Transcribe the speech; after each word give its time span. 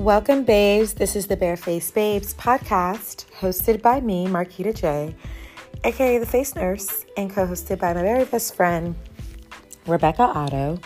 Welcome, 0.00 0.44
babes. 0.44 0.94
This 0.94 1.14
is 1.14 1.26
the 1.26 1.36
Bareface 1.36 1.92
Babes 1.92 2.32
podcast, 2.32 3.26
hosted 3.38 3.82
by 3.82 4.00
me, 4.00 4.28
Marquita 4.28 4.74
J, 4.74 5.14
aka 5.84 6.16
the 6.16 6.24
Face 6.24 6.54
Nurse, 6.54 7.04
and 7.18 7.30
co 7.30 7.46
hosted 7.46 7.80
by 7.80 7.92
my 7.92 8.00
very 8.00 8.24
best 8.24 8.54
friend, 8.54 8.94
Rebecca 9.86 10.22
Otto. 10.22 10.80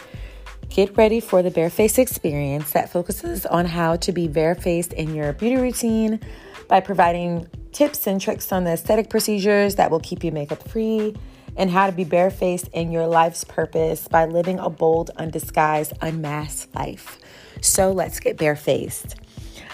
Get 0.69 0.97
ready 0.97 1.21
for 1.21 1.45
the 1.45 1.53
Bareface 1.53 1.97
experience 1.97 2.73
that 2.73 2.91
focuses 2.91 3.47
on 3.47 3.67
how 3.67 3.95
to 3.95 4.11
be 4.11 4.27
barefaced 4.27 4.93
in 4.93 5.15
your 5.15 5.33
beauty 5.33 5.63
routine 5.63 6.19
by 6.67 6.81
providing 6.81 7.47
tips 7.71 8.09
and 8.09 8.21
tricks 8.21 8.51
on 8.51 8.65
the 8.65 8.73
aesthetic 8.73 9.11
procedures 9.11 9.77
that 9.77 9.93
will 9.93 10.01
keep 10.01 10.25
you 10.25 10.33
makeup 10.33 10.67
free 10.67 11.15
and 11.57 11.71
how 11.71 11.87
to 11.87 11.93
be 11.93 12.03
barefaced 12.03 12.67
in 12.73 12.91
your 12.91 13.07
life's 13.07 13.45
purpose 13.45 14.09
by 14.09 14.25
living 14.25 14.59
a 14.59 14.69
bold, 14.69 15.13
undisguised, 15.17 15.93
unmasked 16.01 16.75
life. 16.75 17.21
So 17.65 17.93
let's 17.93 18.21
get 18.21 18.37
barefaced. 18.37 19.17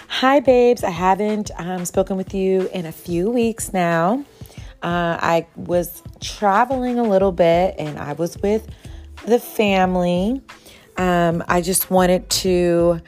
Hi, 0.07 0.39
babes. 0.39 0.81
I 0.81 0.91
haven't 0.91 1.51
um, 1.57 1.83
spoken 1.83 2.15
with 2.15 2.33
you 2.33 2.69
in 2.73 2.85
a 2.85 2.91
few 2.91 3.29
weeks 3.29 3.73
now. 3.73 4.23
Uh, 4.81 5.19
I 5.19 5.45
was 5.57 6.01
traveling 6.21 6.99
a 6.99 7.03
little 7.03 7.33
bit 7.33 7.75
and 7.77 7.99
I 7.99 8.13
was 8.13 8.37
with 8.37 8.65
the 9.25 9.39
family. 9.39 10.41
Um, 10.95 11.43
I 11.49 11.59
just 11.59 11.91
wanted 11.91 12.29
to 12.29 13.01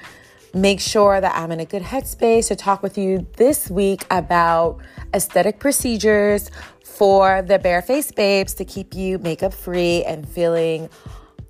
make 0.53 0.81
sure 0.81 1.19
that 1.19 1.33
I'm 1.33 1.51
in 1.51 1.61
a 1.61 1.65
good 1.65 1.83
headspace 1.83 2.49
to 2.49 2.57
talk 2.57 2.83
with 2.83 2.97
you 2.97 3.25
this 3.37 3.69
week 3.69 4.05
about 4.11 4.79
aesthetic 5.13 5.59
procedures 5.59 6.51
for 6.83 7.41
the 7.41 7.57
bare 7.57 7.81
barefaced 7.81 8.15
babes 8.15 8.53
to 8.55 8.65
keep 8.65 8.93
you 8.93 9.17
makeup 9.17 9.53
free 9.53 10.03
and 10.03 10.27
feeling 10.27 10.89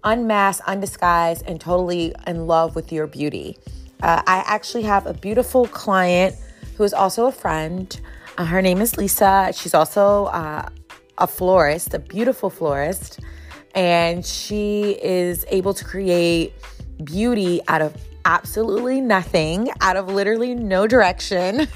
unmasked, 0.04 0.68
undisguised, 0.68 1.44
and 1.48 1.60
totally 1.60 2.14
in 2.28 2.48
love 2.48 2.76
with 2.76 2.92
your 2.92 3.08
beauty. 3.08 3.58
Uh, 4.02 4.22
I 4.28 4.44
actually 4.46 4.84
have 4.84 5.06
a 5.06 5.14
beautiful 5.14 5.68
client 5.68 6.36
who 6.78 6.84
is 6.84 6.94
also 6.94 7.28
a 7.28 7.32
friend. 7.32 8.00
Uh, 8.38 8.46
her 8.46 8.62
name 8.62 8.82
is 8.82 8.98
Lisa. 8.98 9.52
She's 9.54 9.74
also 9.74 10.26
uh, 10.26 10.68
a 11.18 11.28
florist, 11.28 11.94
a 11.94 12.00
beautiful 12.00 12.50
florist, 12.50 13.20
and 13.76 14.26
she 14.26 14.98
is 15.02 15.46
able 15.50 15.74
to 15.74 15.86
create 15.86 16.54
beauty 17.04 17.62
out 17.68 17.82
of 17.82 17.96
absolutely 18.26 19.02
nothing, 19.02 19.70
out 19.82 19.96
of 19.98 20.08
literally 20.08 20.56
no 20.56 20.88
direction. 20.88 21.68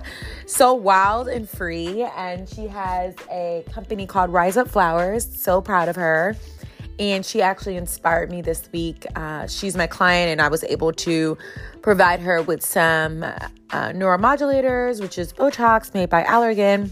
so 0.46 0.74
wild 0.74 1.28
and 1.28 1.48
free. 1.48 2.02
And 2.16 2.48
she 2.48 2.66
has 2.66 3.14
a 3.30 3.64
company 3.72 4.06
called 4.06 4.32
Rise 4.32 4.56
Up 4.56 4.68
Flowers. 4.68 5.28
So 5.40 5.60
proud 5.60 5.88
of 5.88 5.96
her. 5.96 6.36
And 6.98 7.24
she 7.26 7.42
actually 7.42 7.76
inspired 7.76 8.30
me 8.30 8.40
this 8.40 8.70
week. 8.72 9.04
Uh, 9.14 9.46
she's 9.46 9.76
my 9.76 9.86
client, 9.86 10.30
and 10.30 10.40
I 10.40 10.48
was 10.48 10.64
able 10.64 10.92
to 10.92 11.36
provide 11.82 12.20
her 12.20 12.40
with 12.42 12.64
some 12.64 13.22
uh, 13.22 13.38
neuromodulators, 13.70 15.00
which 15.00 15.18
is 15.18 15.32
Botox 15.32 15.92
made 15.92 16.08
by 16.08 16.24
Allergan 16.24 16.90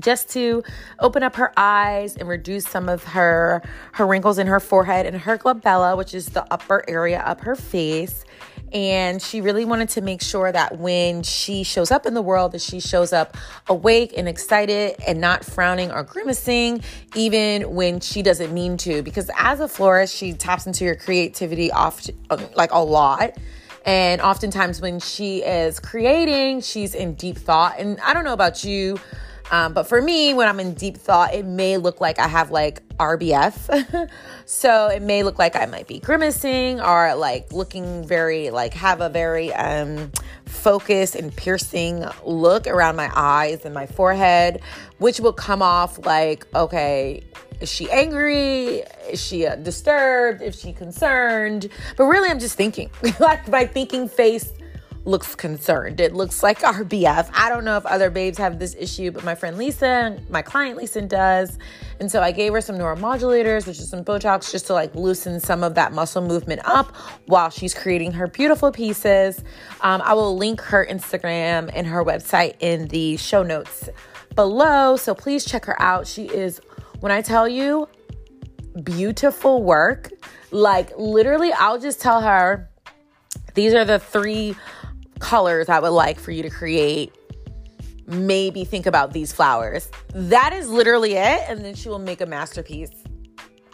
just 0.00 0.28
to 0.30 0.62
open 0.98 1.22
up 1.22 1.36
her 1.36 1.52
eyes 1.56 2.16
and 2.16 2.28
reduce 2.28 2.66
some 2.66 2.88
of 2.88 3.04
her 3.04 3.62
her 3.92 4.06
wrinkles 4.06 4.38
in 4.38 4.46
her 4.46 4.60
forehead 4.60 5.06
and 5.06 5.20
her 5.20 5.38
glabella 5.38 5.96
which 5.96 6.14
is 6.14 6.26
the 6.30 6.44
upper 6.52 6.84
area 6.88 7.20
of 7.22 7.40
her 7.40 7.54
face 7.54 8.24
and 8.74 9.22
she 9.22 9.40
really 9.40 9.64
wanted 9.64 9.88
to 9.90 10.00
make 10.00 10.20
sure 10.20 10.50
that 10.50 10.78
when 10.78 11.22
she 11.22 11.62
shows 11.62 11.92
up 11.92 12.06
in 12.06 12.14
the 12.14 12.20
world 12.20 12.50
that 12.52 12.60
she 12.60 12.80
shows 12.80 13.12
up 13.12 13.36
awake 13.68 14.12
and 14.16 14.28
excited 14.28 14.96
and 15.06 15.20
not 15.20 15.44
frowning 15.44 15.92
or 15.92 16.02
grimacing 16.02 16.82
even 17.14 17.76
when 17.76 18.00
she 18.00 18.20
doesn't 18.20 18.52
mean 18.52 18.76
to. 18.78 19.02
Because 19.02 19.30
as 19.38 19.60
a 19.60 19.68
florist 19.68 20.16
she 20.16 20.32
taps 20.32 20.66
into 20.66 20.84
your 20.84 20.96
creativity 20.96 21.70
off 21.70 22.04
like 22.56 22.72
a 22.72 22.82
lot. 22.82 23.38
And 23.86 24.20
oftentimes 24.20 24.80
when 24.80 24.98
she 24.98 25.44
is 25.44 25.78
creating 25.78 26.60
she's 26.60 26.96
in 26.96 27.14
deep 27.14 27.38
thought. 27.38 27.78
And 27.78 28.00
i 28.00 28.12
don't 28.12 28.24
know 28.24 28.32
about 28.32 28.64
you 28.64 28.98
um, 29.50 29.74
but 29.74 29.84
for 29.84 30.00
me, 30.00 30.34
when 30.34 30.48
I'm 30.48 30.58
in 30.60 30.74
deep 30.74 30.96
thought, 30.96 31.34
it 31.34 31.44
may 31.44 31.76
look 31.76 32.00
like 32.00 32.18
I 32.18 32.28
have 32.28 32.50
like 32.50 32.86
RBF. 32.98 34.08
so 34.46 34.88
it 34.88 35.02
may 35.02 35.22
look 35.22 35.38
like 35.38 35.56
I 35.56 35.66
might 35.66 35.86
be 35.86 36.00
grimacing 36.00 36.80
or 36.80 37.14
like 37.14 37.52
looking 37.52 38.06
very, 38.06 38.50
like, 38.50 38.74
have 38.74 39.00
a 39.00 39.08
very 39.08 39.52
um, 39.52 40.10
focused 40.46 41.14
and 41.14 41.34
piercing 41.34 42.04
look 42.24 42.66
around 42.66 42.96
my 42.96 43.10
eyes 43.14 43.64
and 43.64 43.74
my 43.74 43.86
forehead, 43.86 44.62
which 44.98 45.20
will 45.20 45.32
come 45.32 45.62
off 45.62 46.04
like, 46.06 46.46
okay, 46.54 47.22
is 47.60 47.70
she 47.70 47.90
angry? 47.90 48.82
Is 49.10 49.22
she 49.22 49.46
uh, 49.46 49.56
disturbed? 49.56 50.42
Is 50.42 50.58
she 50.58 50.72
concerned? 50.72 51.68
But 51.96 52.04
really, 52.04 52.30
I'm 52.30 52.40
just 52.40 52.56
thinking. 52.56 52.90
like 53.20 53.46
my 53.48 53.66
thinking 53.66 54.08
face 54.08 54.52
looks 55.04 55.34
concerned. 55.34 56.00
It 56.00 56.14
looks 56.14 56.42
like 56.42 56.60
RBF. 56.62 57.30
I 57.34 57.48
don't 57.48 57.64
know 57.64 57.76
if 57.76 57.86
other 57.86 58.10
babes 58.10 58.38
have 58.38 58.58
this 58.58 58.74
issue, 58.78 59.10
but 59.10 59.24
my 59.24 59.34
friend 59.34 59.56
Lisa, 59.56 60.18
my 60.30 60.42
client 60.42 60.76
Lisa 60.76 61.02
does. 61.02 61.58
And 62.00 62.10
so 62.10 62.22
I 62.22 62.32
gave 62.32 62.52
her 62.52 62.60
some 62.60 62.76
neuromodulators, 62.76 63.66
which 63.66 63.78
is 63.78 63.88
some 63.88 64.04
Botox, 64.04 64.50
just 64.50 64.66
to 64.66 64.72
like 64.72 64.94
loosen 64.94 65.40
some 65.40 65.62
of 65.62 65.74
that 65.74 65.92
muscle 65.92 66.22
movement 66.22 66.62
up 66.64 66.94
while 67.26 67.50
she's 67.50 67.74
creating 67.74 68.12
her 68.12 68.26
beautiful 68.26 68.72
pieces. 68.72 69.42
Um, 69.80 70.02
I 70.04 70.14
will 70.14 70.36
link 70.36 70.60
her 70.62 70.86
Instagram 70.86 71.70
and 71.74 71.86
her 71.86 72.04
website 72.04 72.56
in 72.60 72.88
the 72.88 73.16
show 73.16 73.42
notes 73.42 73.88
below. 74.34 74.96
So 74.96 75.14
please 75.14 75.44
check 75.44 75.64
her 75.66 75.80
out. 75.80 76.06
She 76.06 76.24
is, 76.24 76.60
when 77.00 77.12
I 77.12 77.22
tell 77.22 77.46
you, 77.46 77.88
beautiful 78.82 79.62
work. 79.62 80.10
Like 80.50 80.92
literally, 80.96 81.52
I'll 81.52 81.78
just 81.78 82.00
tell 82.00 82.20
her 82.20 82.70
these 83.54 83.74
are 83.74 83.84
the 83.84 83.98
three 83.98 84.56
colors 85.18 85.68
I 85.68 85.80
would 85.80 85.88
like 85.88 86.18
for 86.18 86.30
you 86.30 86.42
to 86.42 86.50
create. 86.50 87.14
Maybe 88.06 88.64
think 88.64 88.86
about 88.86 89.12
these 89.12 89.32
flowers. 89.32 89.90
That 90.14 90.52
is 90.52 90.68
literally 90.68 91.14
it. 91.14 91.40
And 91.48 91.64
then 91.64 91.74
she 91.74 91.88
will 91.88 91.98
make 91.98 92.20
a 92.20 92.26
masterpiece. 92.26 92.90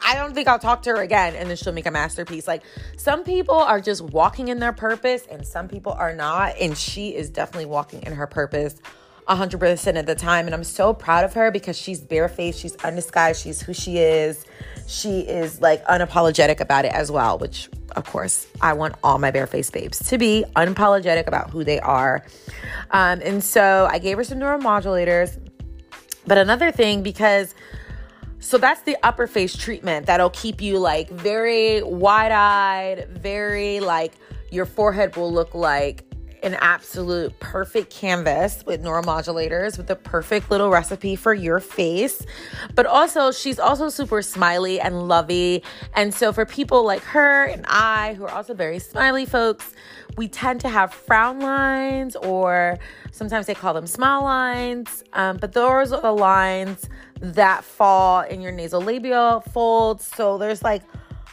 I 0.03 0.15
don't 0.15 0.35
think 0.35 0.49
I'll 0.49 0.59
talk 0.59 0.83
to 0.83 0.91
her 0.91 1.03
again 1.03 1.35
and 1.37 1.49
then 1.49 1.57
she'll 1.57 1.73
make 1.73 1.87
a 1.87 1.91
masterpiece. 1.91 2.49
Like 2.49 2.63
some 2.97 3.23
people 3.23 3.57
are 3.57 3.81
just 3.81 4.03
walking 4.03 4.49
in 4.49 4.59
their 4.59 4.73
purpose 4.73 5.27
and 5.31 5.47
some 5.47 5.69
people 5.69 5.93
are 5.93 6.15
not. 6.15 6.57
And 6.59 6.77
she 6.77 7.15
is 7.15 7.31
definitely 7.31 7.67
walking 7.67 8.03
in 8.03 8.13
her 8.15 8.27
purpose 8.27 8.81
100% 9.29 9.99
of 9.99 10.07
the 10.07 10.15
time. 10.15 10.47
And 10.47 10.55
I'm 10.55 10.65
so 10.65 10.93
proud 10.93 11.25
of 11.25 11.35
her 11.35 11.51
because 11.51 11.77
she's 11.77 12.01
barefaced, 12.01 12.59
she's 12.59 12.77
undisguised, 12.77 13.43
she's 13.43 13.61
who 13.61 13.75
she 13.75 13.99
is. 13.99 14.47
She 14.91 15.21
is 15.21 15.61
like 15.61 15.85
unapologetic 15.87 16.59
about 16.59 16.85
it 16.85 16.93
as 16.93 17.11
well, 17.13 17.39
which 17.39 17.71
of 17.97 18.07
course, 18.07 18.47
I 18.61 18.73
want 18.73 18.95
all 19.03 19.19
my 19.19 19.31
barefaced 19.31 19.73
babes 19.73 19.99
to 20.11 20.19
be 20.19 20.45
unapologetic 20.57 21.27
about 21.27 21.51
who 21.51 21.65
they 21.65 21.81
are. 21.81 22.25
Um, 22.91 23.21
and 23.23 23.43
so 23.43 23.89
I 23.91 23.99
gave 23.99 24.17
her 24.17 24.25
some 24.25 24.39
neuromodulators. 24.39 25.39
But 26.27 26.39
another 26.39 26.71
thing, 26.71 27.03
because 27.03 27.55
so 28.39 28.59
that's 28.59 28.83
the 28.83 28.97
upper 29.03 29.27
face 29.27 29.57
treatment 29.57 30.07
that'll 30.07 30.31
keep 30.31 30.61
you 30.61 30.79
like 30.79 31.11
very 31.11 31.83
wide 31.83 32.33
eyed, 32.33 33.09
very 33.09 33.81
like 33.81 34.15
your 34.51 34.67
forehead 34.67 35.17
will 35.17 35.33
look 35.33 35.55
like 35.55 36.05
an 36.43 36.55
absolute 36.61 37.39
perfect 37.41 37.91
canvas 37.91 38.65
with 38.67 38.83
neuromodulators 38.83 39.77
with 39.77 39.87
the 39.87 39.97
perfect 39.97 40.51
little 40.51 40.71
recipe 40.71 41.17
for 41.17 41.35
your 41.35 41.61
face. 41.61 42.25
But 42.75 42.87
also, 42.87 43.31
she's 43.31 43.59
also 43.59 43.89
super 43.89 44.23
smiley 44.23 44.81
and 44.81 45.09
lovey. 45.09 45.63
And 45.95 46.13
so, 46.15 46.33
for 46.33 46.47
people 46.47 46.85
like 46.85 47.03
her 47.03 47.45
and 47.45 47.65
I, 47.69 48.15
who 48.15 48.25
are 48.25 48.31
also 48.31 48.55
very 48.55 48.79
smiley 48.79 49.27
folks, 49.27 49.73
we 50.17 50.29
tend 50.29 50.61
to 50.63 50.69
have 50.69 50.93
frown 50.93 51.41
lines, 51.41 52.17
or 52.17 52.79
sometimes 53.13 53.47
they 53.47 53.55
call 53.55 53.75
them 53.75 53.87
smile 53.87 54.23
lines. 54.23 55.05
Um, 55.13 55.37
but 55.37 55.53
those 55.53 55.93
are 55.93 56.01
the 56.01 56.13
lines 56.13 56.89
that 57.21 57.65
fall 57.65 58.23
in 58.23 58.41
your 58.41 58.53
nasolabial 58.53 59.45
folds. 59.53 60.05
So, 60.07 60.39
there's 60.39 60.63
like 60.63 60.83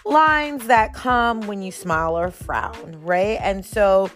lines 0.06 0.68
that 0.68 0.94
come 0.94 1.42
when 1.42 1.62
you 1.62 1.72
smile 1.72 2.18
or 2.18 2.32
frown, 2.32 3.02
right? 3.02 3.40
And 3.42 3.66
so, 3.66 4.10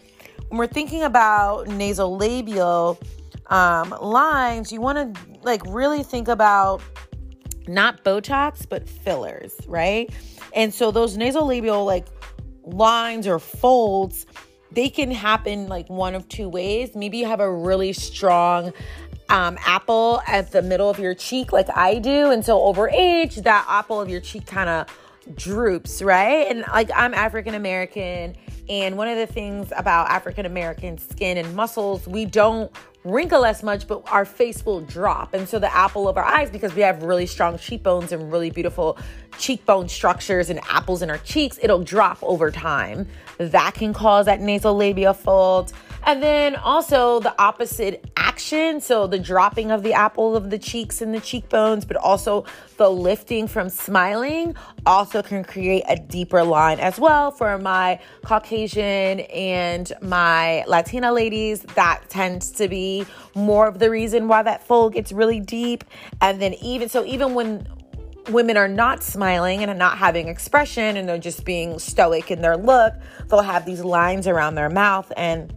when 0.52 0.58
we're 0.58 0.68
thinking 0.68 1.04
about 1.04 1.68
nasolabial 1.68 3.02
um, 3.48 3.96
lines, 4.02 4.70
you 4.70 4.82
want 4.82 5.16
to 5.16 5.22
like 5.44 5.62
really 5.66 6.04
think 6.04 6.28
about 6.28 6.82
not 7.70 8.04
Botox, 8.04 8.68
but 8.68 8.88
fillers, 8.88 9.56
right? 9.66 10.14
And 10.54 10.74
so 10.74 10.92
those 10.92 11.16
nasolabial 11.16 11.86
like 11.86 12.06
lines 12.66 13.28
or 13.28 13.40
folds, 13.40 14.26
they 14.74 14.90
can 14.90 15.10
happen 15.10 15.70
like 15.70 15.90
one 15.90 16.16
of 16.16 16.28
two 16.28 16.50
ways. 16.50 16.96
Maybe 16.96 17.20
you 17.20 17.28
have 17.28 17.40
a 17.40 17.50
really 17.50 17.94
strong 17.94 18.74
um, 19.30 19.58
apple 19.66 20.22
at 20.28 20.52
the 20.52 20.62
middle 20.62 20.90
of 20.90 21.00
your 21.00 21.16
cheek, 21.16 21.54
like 21.54 21.70
I 21.74 21.98
do. 22.00 22.30
And 22.30 22.44
so 22.44 22.62
over 22.64 22.90
age, 22.90 23.38
that 23.38 23.66
apple 23.70 24.02
of 24.02 24.10
your 24.10 24.20
cheek 24.20 24.48
kind 24.48 24.68
of 24.68 24.88
droops, 25.36 26.02
right? 26.02 26.48
And 26.50 26.64
like 26.72 26.90
I'm 26.96 27.14
African 27.14 27.54
American 27.56 28.36
and 28.70 28.98
one 28.98 29.08
of 29.08 29.18
the 29.18 29.28
things 29.28 29.72
about 29.76 30.10
African 30.10 30.46
American 30.46 30.98
skin 30.98 31.38
and 31.38 31.56
muscles, 31.56 32.08
we 32.08 32.26
don't 32.26 32.72
wrinkle 33.04 33.46
as 33.46 33.64
much, 33.64 33.88
but 33.88 34.04
our 34.12 34.26
face 34.26 34.66
will 34.66 34.82
drop. 34.82 35.34
And 35.34 35.50
so 35.50 35.60
the 35.60 35.74
apple 35.76 36.08
of 36.08 36.18
our 36.18 36.24
eyes, 36.24 36.50
because 36.50 36.74
we 36.76 36.82
have 36.82 37.04
really 37.04 37.26
strong 37.26 37.58
cheekbones 37.58 38.12
and 38.12 38.32
really 38.32 38.52
beautiful 38.52 38.98
cheekbone 39.38 39.90
structures 39.90 40.50
and 40.50 40.60
apples 40.70 41.02
in 41.02 41.10
our 41.10 41.18
cheeks, 41.18 41.60
it'll 41.62 41.84
drop 41.84 42.20
over 42.22 42.52
time. 42.52 43.08
That 43.40 43.74
can 43.74 43.94
cause 43.94 44.28
that 44.28 44.40
nasolabial 44.40 45.16
fold. 45.16 45.74
And 46.04 46.22
then 46.22 46.56
also 46.56 47.20
the 47.20 47.40
opposite 47.40 48.10
action. 48.18 48.82
So 48.82 49.08
the 49.08 49.20
dropping 49.20 49.72
of 49.72 49.84
the 49.84 49.94
apple 49.94 50.36
of 50.36 50.50
the 50.50 50.58
cheeks 50.58 51.02
and 51.02 51.14
the 51.14 51.20
cheekbones, 51.20 51.86
but 51.86 51.98
also 51.98 52.46
the 52.78 52.90
lifting 52.90 53.48
from 53.48 53.70
smiling 53.70 54.56
also 54.86 55.22
can 55.22 55.44
create 55.44 55.84
a 55.88 55.96
deeper 55.96 56.44
line 56.44 56.80
as 56.80 57.00
well 57.00 57.32
for 57.32 57.58
my 57.58 58.00
Caucasian 58.26 59.20
and 59.22 59.92
my 60.02 60.64
Latina 60.68 61.12
ladies. 61.12 61.62
That 61.76 62.02
tends 62.10 62.52
to 62.52 62.68
be 62.68 63.06
more 63.36 63.68
of 63.68 63.80
the 63.80 63.90
reason 63.90 64.28
why 64.28 64.44
that 64.44 64.66
fold 64.66 64.94
gets 64.94 65.12
really 65.12 65.40
deep. 65.40 65.84
And 66.20 66.42
then 66.42 66.56
even 66.56 66.90
so, 66.90 67.06
even 67.06 67.36
when 67.36 67.68
women 68.30 68.58
are 68.58 68.68
not 68.68 69.04
smiling 69.04 69.62
and 69.62 69.72
are 69.72 69.76
not 69.76 69.98
having 69.98 70.28
expression 70.28 70.98
and 70.98 71.08
they're 71.08 71.18
just 71.18 71.46
being 71.46 71.80
stoic 71.80 72.32
in 72.32 72.42
their 72.42 72.58
look, 72.58 72.94
they'll 73.30 73.42
have 73.42 73.66
these 73.66 73.84
lines 73.84 74.28
around 74.28 74.56
their 74.56 74.70
mouth 74.70 75.12
and 75.18 75.54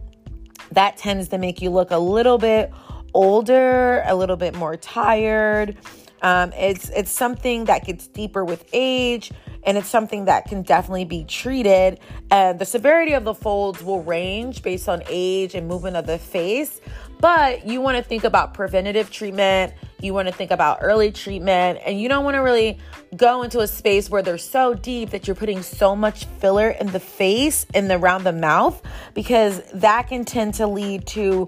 that 0.75 0.97
tends 0.97 1.29
to 1.29 1.37
make 1.37 1.61
you 1.61 1.69
look 1.69 1.91
a 1.91 1.97
little 1.97 2.37
bit 2.37 2.71
older, 3.13 4.03
a 4.05 4.15
little 4.15 4.35
bit 4.35 4.55
more 4.55 4.77
tired. 4.77 5.77
Um, 6.21 6.53
it's 6.53 6.89
it's 6.89 7.11
something 7.11 7.65
that 7.65 7.85
gets 7.85 8.07
deeper 8.07 8.43
with 8.45 8.65
age, 8.73 9.31
and 9.63 9.77
it's 9.77 9.89
something 9.89 10.25
that 10.25 10.45
can 10.45 10.61
definitely 10.61 11.05
be 11.05 11.23
treated. 11.23 11.99
And 12.31 12.59
the 12.59 12.65
severity 12.65 13.13
of 13.13 13.23
the 13.23 13.33
folds 13.33 13.83
will 13.83 14.03
range 14.03 14.63
based 14.63 14.89
on 14.89 15.03
age 15.07 15.55
and 15.55 15.67
movement 15.67 15.97
of 15.97 16.07
the 16.07 16.17
face. 16.17 16.81
But 17.19 17.65
you 17.65 17.81
want 17.81 17.97
to 17.97 18.03
think 18.03 18.23
about 18.23 18.53
preventative 18.53 19.09
treatment. 19.11 19.73
You 20.01 20.13
want 20.13 20.27
to 20.27 20.33
think 20.33 20.51
about 20.51 20.79
early 20.81 21.11
treatment, 21.11 21.79
and 21.85 21.99
you 21.99 22.09
don't 22.09 22.23
want 22.23 22.35
to 22.35 22.41
really 22.41 22.77
go 23.15 23.43
into 23.43 23.59
a 23.61 23.67
space 23.67 24.09
where 24.09 24.21
they're 24.21 24.37
so 24.37 24.73
deep 24.73 25.11
that 25.11 25.27
you're 25.27 25.35
putting 25.35 25.61
so 25.61 25.95
much 25.95 26.25
filler 26.25 26.69
in 26.69 26.87
the 26.87 26.99
face 26.99 27.65
and 27.73 27.89
around 27.91 28.23
the 28.23 28.33
mouth 28.33 28.81
because 29.13 29.61
that 29.71 30.07
can 30.07 30.25
tend 30.25 30.53
to 30.55 30.67
lead 30.67 31.05
to 31.07 31.47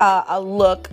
uh, 0.00 0.24
a 0.28 0.40
look 0.40 0.90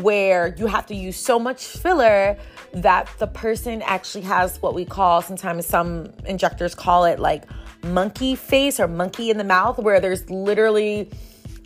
where 0.00 0.54
you 0.58 0.66
have 0.66 0.86
to 0.86 0.94
use 0.94 1.16
so 1.16 1.38
much 1.38 1.64
filler 1.64 2.36
that 2.72 3.08
the 3.18 3.26
person 3.26 3.80
actually 3.82 4.24
has 4.24 4.60
what 4.60 4.74
we 4.74 4.84
call 4.84 5.22
sometimes 5.22 5.64
some 5.64 6.12
injectors 6.26 6.74
call 6.74 7.04
it 7.04 7.20
like 7.20 7.44
monkey 7.84 8.34
face 8.34 8.80
or 8.80 8.88
monkey 8.88 9.30
in 9.30 9.38
the 9.38 9.44
mouth 9.44 9.78
where 9.78 10.00
there's 10.00 10.28
literally 10.28 11.08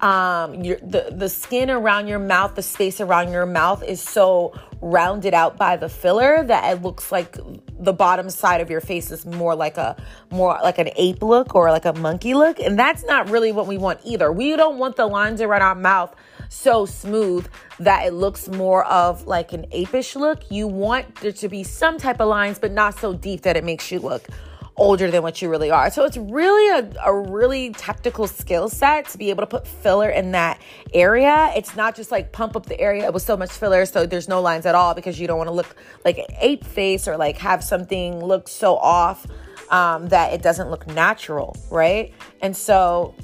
um 0.01 0.63
your 0.63 0.79
the 0.79 1.13
the 1.13 1.29
skin 1.29 1.71
around 1.71 2.07
your 2.07 2.21
mouth 2.21 2.55
the 2.55 2.63
space 2.63 3.01
around 3.01 3.33
your 3.33 3.47
mouth 3.47 3.83
is 3.83 4.01
so 4.01 4.53
rounded 4.81 5.35
out 5.35 5.57
by 5.57 5.77
the 5.77 5.89
filler 5.89 6.45
that 6.45 6.77
it 6.77 6.83
looks 6.83 7.11
like 7.11 7.37
the 7.81 7.93
bottom 7.93 8.31
side 8.31 8.61
of 8.61 8.71
your 8.71 8.81
face 8.81 9.11
is 9.11 9.27
more 9.27 9.55
like 9.55 9.77
a 9.77 9.97
more 10.31 10.59
like 10.63 10.79
an 10.79 10.91
ape 10.97 11.23
look 11.23 11.55
or 11.55 11.71
like 11.71 11.85
a 11.85 11.93
monkey 11.95 12.35
look. 12.35 12.59
And 12.61 12.79
that's 12.79 13.05
not 13.05 13.31
really 13.31 13.53
what 13.53 13.67
we 13.67 13.79
want 13.79 14.01
either. 14.05 14.33
We 14.33 14.57
don't 14.57 14.79
want 14.79 14.97
the 14.97 15.07
lines 15.07 15.41
around 15.41 15.63
our 15.63 15.75
mouth 15.75 16.15
so 16.49 16.87
smooth 16.87 17.47
that 17.79 18.07
it 18.07 18.13
looks 18.13 18.49
more 18.49 18.85
of 18.87 19.27
like 19.27 19.53
an 19.53 19.67
apish 19.73 20.17
look. 20.17 20.51
You 20.51 20.67
want 20.67 21.17
there 21.17 21.33
to 21.33 21.49
be 21.49 21.63
some 21.63 21.99
type 21.99 22.21
of 22.21 22.29
lines 22.29 22.59
but 22.59 22.73
not 22.73 22.99
so 22.99 23.13
deep 23.15 23.43
that 23.43 23.57
it 23.57 23.65
makes 23.65 23.91
you 23.91 24.01
look 24.01 24.29
older 24.79 25.11
than 25.11 25.23
what 25.23 25.43
you 25.43 25.49
really 25.49 25.71
are. 25.71 25.91
So 25.91 26.05
it's 26.05 26.17
really 26.17 26.69
a, 26.79 26.91
a 27.05 27.15
really 27.15 27.71
tactical 27.71 28.27
skill 28.27 28.69
set 28.69 29.09
to 29.09 29.19
be 29.19 29.31
able 29.31 29.43
to 29.43 29.47
put 29.47 29.67
filler 29.67 30.11
in 30.11 30.33
that 30.33 30.61
area. 30.95 31.53
It's 31.57 31.77
not 31.77 31.97
just 31.97 32.11
like 32.11 32.33
pump 32.33 32.57
up 32.57 32.67
the 32.67 32.81
area 32.81 33.11
with 33.11 33.23
so 33.23 33.37
much 33.37 33.51
filler 33.51 33.85
so 33.87 34.07
there's 34.07 34.29
no 34.29 34.41
lines 34.41 34.67
at 34.67 34.75
all 34.75 34.95
because 34.95 35.21
you 35.21 35.27
don't 35.27 35.39
want 35.39 35.49
to 35.49 35.55
look 35.55 35.77
like 36.05 36.19
an 36.19 36.27
ape 36.41 36.65
face 36.65 37.09
or 37.09 37.17
like 37.17 37.37
have 37.39 37.63
something 37.63 38.25
look 38.25 38.49
so 38.49 38.77
off 38.77 39.27
um, 39.71 40.09
that 40.09 40.33
it 40.33 40.43
doesn't 40.43 40.71
look 40.71 40.87
natural, 40.87 41.57
right? 41.71 42.13
And 42.41 42.57
so, 42.57 43.15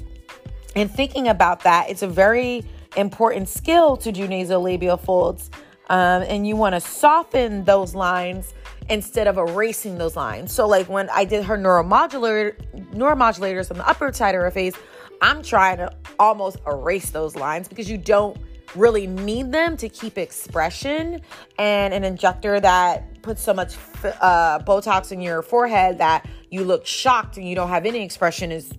in 0.75 0.89
thinking 0.89 1.27
about 1.29 1.63
that, 1.63 1.89
it's 1.89 2.01
a 2.01 2.07
very 2.07 2.63
important 2.97 3.49
skill 3.49 3.97
to 3.97 4.11
do 4.11 4.27
nasolabial 4.27 4.99
folds. 4.99 5.49
Um, 5.87 6.23
and 6.23 6.47
you 6.47 6.55
want 6.55 6.75
to 6.75 6.81
soften 6.81 7.63
those 7.63 7.93
lines 7.93 8.53
instead 8.89 9.27
of 9.27 9.37
erasing 9.37 9.97
those 9.97 10.15
lines. 10.15 10.51
So 10.51 10.67
like 10.67 10.87
when 10.87 11.09
I 11.09 11.25
did 11.25 11.43
her 11.45 11.57
neuromodulator 11.57 12.55
neuromodulators 12.91 13.71
on 13.71 13.77
the 13.77 13.87
upper 13.87 14.11
side 14.13 14.35
of 14.35 14.41
her 14.41 14.51
face, 14.51 14.75
I'm 15.21 15.41
trying 15.41 15.77
to 15.77 15.91
almost 16.19 16.57
erase 16.67 17.09
those 17.09 17.35
lines 17.35 17.67
because 17.67 17.89
you 17.89 17.97
don't 17.97 18.37
really 18.75 19.07
need 19.07 19.51
them 19.51 19.77
to 19.77 19.89
keep 19.89 20.17
expression 20.17 21.21
and 21.57 21.93
an 21.93 22.03
injector 22.03 22.59
that 22.59 23.21
puts 23.21 23.41
so 23.41 23.53
much 23.53 23.75
uh, 24.03 24.59
botox 24.59 25.11
in 25.11 25.21
your 25.21 25.41
forehead 25.41 25.97
that 25.97 26.27
you 26.49 26.63
look 26.63 26.85
shocked 26.85 27.37
and 27.37 27.47
you 27.47 27.55
don't 27.55 27.69
have 27.69 27.85
any 27.85 28.03
expression 28.03 28.51
is 28.51 28.71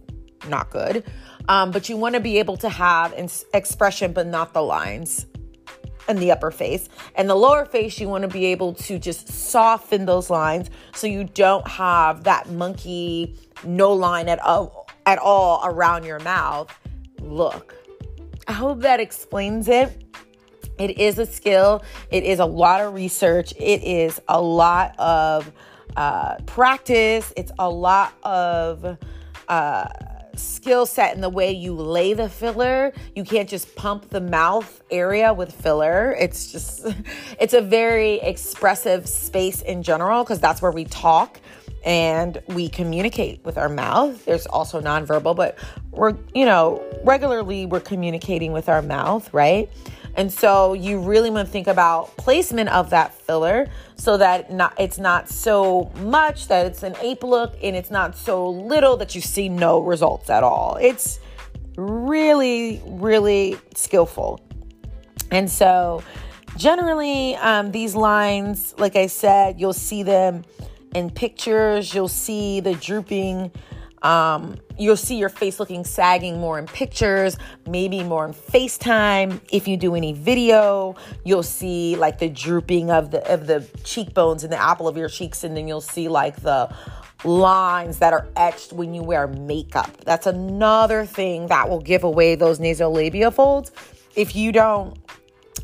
not 0.48 0.70
good 0.70 1.02
um, 1.48 1.70
but 1.70 1.88
you 1.88 1.96
want 1.96 2.14
to 2.14 2.20
be 2.20 2.38
able 2.38 2.56
to 2.56 2.68
have 2.68 3.14
expression 3.54 4.12
but 4.12 4.26
not 4.26 4.52
the 4.52 4.62
lines 4.62 5.26
and 6.08 6.18
the 6.18 6.32
upper 6.32 6.50
face. 6.50 6.88
And 7.14 7.28
the 7.28 7.34
lower 7.34 7.64
face, 7.64 8.00
you 8.00 8.08
want 8.08 8.22
to 8.22 8.28
be 8.28 8.46
able 8.46 8.74
to 8.74 8.98
just 8.98 9.28
soften 9.28 10.06
those 10.06 10.30
lines 10.30 10.70
so 10.94 11.06
you 11.06 11.24
don't 11.24 11.66
have 11.66 12.24
that 12.24 12.50
monkey 12.50 13.36
no 13.64 13.92
line 13.92 14.28
at 14.28 14.38
all, 14.40 14.88
at 15.06 15.18
all 15.18 15.60
around 15.64 16.04
your 16.04 16.20
mouth 16.20 16.72
look. 17.20 17.74
I 18.48 18.52
hope 18.52 18.80
that 18.80 19.00
explains 19.00 19.68
it. 19.68 20.04
It 20.78 20.98
is 20.98 21.18
a 21.18 21.26
skill. 21.26 21.82
It 22.10 22.24
is 22.24 22.38
a 22.38 22.44
lot 22.44 22.80
of 22.82 22.94
research. 22.94 23.52
It 23.56 23.82
is 23.82 24.20
a 24.28 24.40
lot 24.40 24.94
of 24.98 25.50
uh, 25.96 26.36
practice. 26.46 27.32
It's 27.36 27.52
a 27.58 27.68
lot 27.68 28.12
of 28.22 28.98
uh, 29.48 29.88
skill 30.38 30.86
set 30.86 31.14
in 31.14 31.20
the 31.20 31.28
way 31.28 31.52
you 31.52 31.74
lay 31.74 32.14
the 32.14 32.28
filler. 32.28 32.92
You 33.14 33.24
can't 33.24 33.48
just 33.48 33.74
pump 33.76 34.10
the 34.10 34.20
mouth 34.20 34.82
area 34.90 35.32
with 35.32 35.52
filler. 35.52 36.16
It's 36.18 36.52
just, 36.52 36.86
it's 37.40 37.54
a 37.54 37.60
very 37.60 38.14
expressive 38.20 39.08
space 39.08 39.62
in 39.62 39.82
general 39.82 40.24
because 40.24 40.40
that's 40.40 40.62
where 40.62 40.72
we 40.72 40.84
talk 40.84 41.40
and 41.84 42.42
we 42.48 42.68
communicate 42.68 43.44
with 43.44 43.56
our 43.56 43.68
mouth. 43.68 44.24
There's 44.24 44.46
also 44.46 44.80
nonverbal, 44.80 45.36
but 45.36 45.56
we're, 45.92 46.16
you 46.34 46.44
know, 46.44 46.82
regularly 47.04 47.64
we're 47.64 47.80
communicating 47.80 48.52
with 48.52 48.68
our 48.68 48.82
mouth, 48.82 49.32
right? 49.32 49.70
And 50.16 50.32
so 50.32 50.72
you 50.72 50.98
really 50.98 51.30
want 51.30 51.46
to 51.46 51.52
think 51.52 51.66
about 51.66 52.16
placement 52.16 52.70
of 52.70 52.90
that 52.90 53.14
filler 53.14 53.68
so 53.96 54.16
that 54.16 54.50
not 54.50 54.74
it's 54.78 54.98
not 54.98 55.28
so 55.28 55.92
much 55.96 56.48
that 56.48 56.66
it's 56.66 56.82
an 56.82 56.96
ape 57.02 57.22
look 57.22 57.54
and 57.62 57.76
it's 57.76 57.90
not 57.90 58.16
so 58.16 58.48
little 58.48 58.96
that 58.96 59.14
you 59.14 59.20
see 59.20 59.48
no 59.48 59.80
results 59.80 60.30
at 60.30 60.42
all. 60.42 60.78
It's 60.80 61.20
really, 61.76 62.82
really 62.86 63.58
skillful. 63.74 64.40
And 65.30 65.50
so 65.50 66.02
generally, 66.56 67.36
um, 67.36 67.70
these 67.70 67.94
lines, 67.94 68.74
like 68.78 68.96
I 68.96 69.08
said, 69.08 69.60
you'll 69.60 69.74
see 69.74 70.02
them 70.02 70.44
in 70.94 71.10
pictures, 71.10 71.94
you'll 71.94 72.08
see 72.08 72.60
the 72.60 72.74
drooping 72.74 73.50
um, 74.02 74.56
you'll 74.78 74.96
see 74.96 75.16
your 75.16 75.28
face 75.28 75.58
looking 75.58 75.84
sagging 75.84 76.38
more 76.38 76.58
in 76.58 76.66
pictures, 76.66 77.36
maybe 77.66 78.02
more 78.02 78.26
in 78.26 78.34
FaceTime. 78.34 79.40
If 79.50 79.66
you 79.66 79.76
do 79.76 79.94
any 79.94 80.12
video, 80.12 80.96
you'll 81.24 81.42
see 81.42 81.96
like 81.96 82.18
the 82.18 82.28
drooping 82.28 82.90
of 82.90 83.10
the 83.10 83.26
of 83.32 83.46
the 83.46 83.66
cheekbones 83.84 84.44
and 84.44 84.52
the 84.52 84.62
apple 84.62 84.88
of 84.88 84.96
your 84.96 85.08
cheeks, 85.08 85.44
and 85.44 85.56
then 85.56 85.66
you'll 85.66 85.80
see 85.80 86.08
like 86.08 86.36
the 86.42 86.74
lines 87.24 87.98
that 87.98 88.12
are 88.12 88.28
etched 88.36 88.72
when 88.72 88.94
you 88.94 89.02
wear 89.02 89.26
makeup. 89.26 89.90
That's 90.04 90.26
another 90.26 91.06
thing 91.06 91.46
that 91.48 91.68
will 91.68 91.80
give 91.80 92.04
away 92.04 92.34
those 92.34 92.58
nasolabial 92.58 93.32
folds. 93.32 93.72
If 94.14 94.36
you 94.36 94.52
don't 94.52 95.05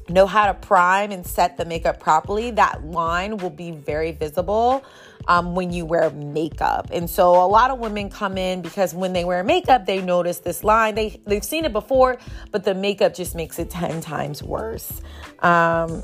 know 0.09 0.27
how 0.27 0.47
to 0.47 0.55
prime 0.55 1.13
and 1.13 1.27
set 1.27 1.57
the 1.57 1.65
makeup 1.65 2.01
properly, 2.01 2.51
that 2.53 2.85
line 2.85 3.37
will 3.37 3.51
be 3.51 3.71
very 3.71 4.13
visible 4.13 4.85
um, 5.29 5.55
when 5.55 5.73
you 5.73 5.85
wear 5.85 6.11
makeup. 6.11 6.89
And 6.93 7.09
so 7.09 7.33
a 7.33 7.47
lot 7.47 7.71
of 7.71 7.79
women 7.79 8.11
come 8.11 8.37
in 8.37 8.63
because 8.63 8.95
when 8.95 9.13
they 9.13 9.25
wear 9.25 9.45
makeup, 9.45 9.87
they 9.87 10.03
notice 10.03 10.39
this 10.39 10.65
line. 10.65 10.95
They, 10.95 11.21
they've 11.27 11.45
seen 11.45 11.65
it 11.65 11.73
before, 11.73 12.19
but 12.51 12.65
the 12.65 12.75
makeup 12.75 13.15
just 13.15 13.35
makes 13.35 13.59
it 13.59 13.71
10 13.71 14.01
times 14.01 14.43
worse. 14.43 15.01
Um, 15.41 16.03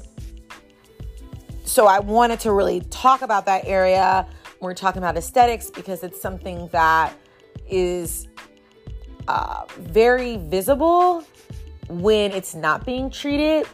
so 1.64 1.86
I 1.86 1.98
wanted 1.98 2.40
to 2.40 2.52
really 2.52 2.80
talk 2.90 3.22
about 3.22 3.46
that 3.46 3.66
area. 3.66 4.26
We're 4.60 4.74
talking 4.74 4.98
about 4.98 5.16
aesthetics 5.16 5.70
because 5.70 6.02
it's 6.02 6.20
something 6.20 6.68
that 6.68 7.14
is 7.68 8.26
uh, 9.26 9.64
very 9.78 10.36
visible 10.36 11.24
when 11.88 12.32
it's 12.32 12.54
not 12.54 12.86
being 12.86 13.10
treated. 13.10 13.66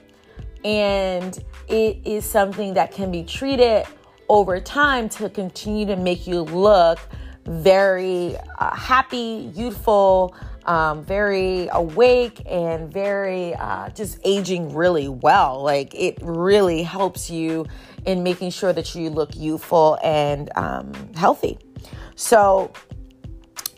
And 0.64 1.38
it 1.68 1.99
is 2.04 2.25
something 2.25 2.75
that 2.75 2.92
can 2.92 3.11
be 3.11 3.23
treated 3.23 3.85
over 4.28 4.61
time 4.61 5.09
to 5.11 5.28
continue 5.28 5.87
to 5.87 5.97
make 5.97 6.26
you 6.26 6.40
look 6.40 6.99
very 7.44 8.37
uh, 8.59 8.75
happy, 8.75 9.50
youthful, 9.54 10.35
um, 10.64 11.04
very 11.04 11.68
awake, 11.73 12.40
and 12.47 12.90
very 12.90 13.54
uh, 13.54 13.90
just 13.90 14.18
aging 14.25 14.75
really 14.75 15.09
well. 15.09 15.62
Like 15.62 15.94
it 15.94 16.18
really 16.23 16.83
helps 16.83 17.28
you 17.30 17.66
in 18.06 18.23
making 18.23 18.50
sure 18.50 18.73
that 18.73 18.94
you 18.94 19.11
look 19.11 19.37
youthful 19.37 19.99
and 20.02 20.50
um, 20.56 20.92
healthy. 21.14 21.59
So, 22.16 22.73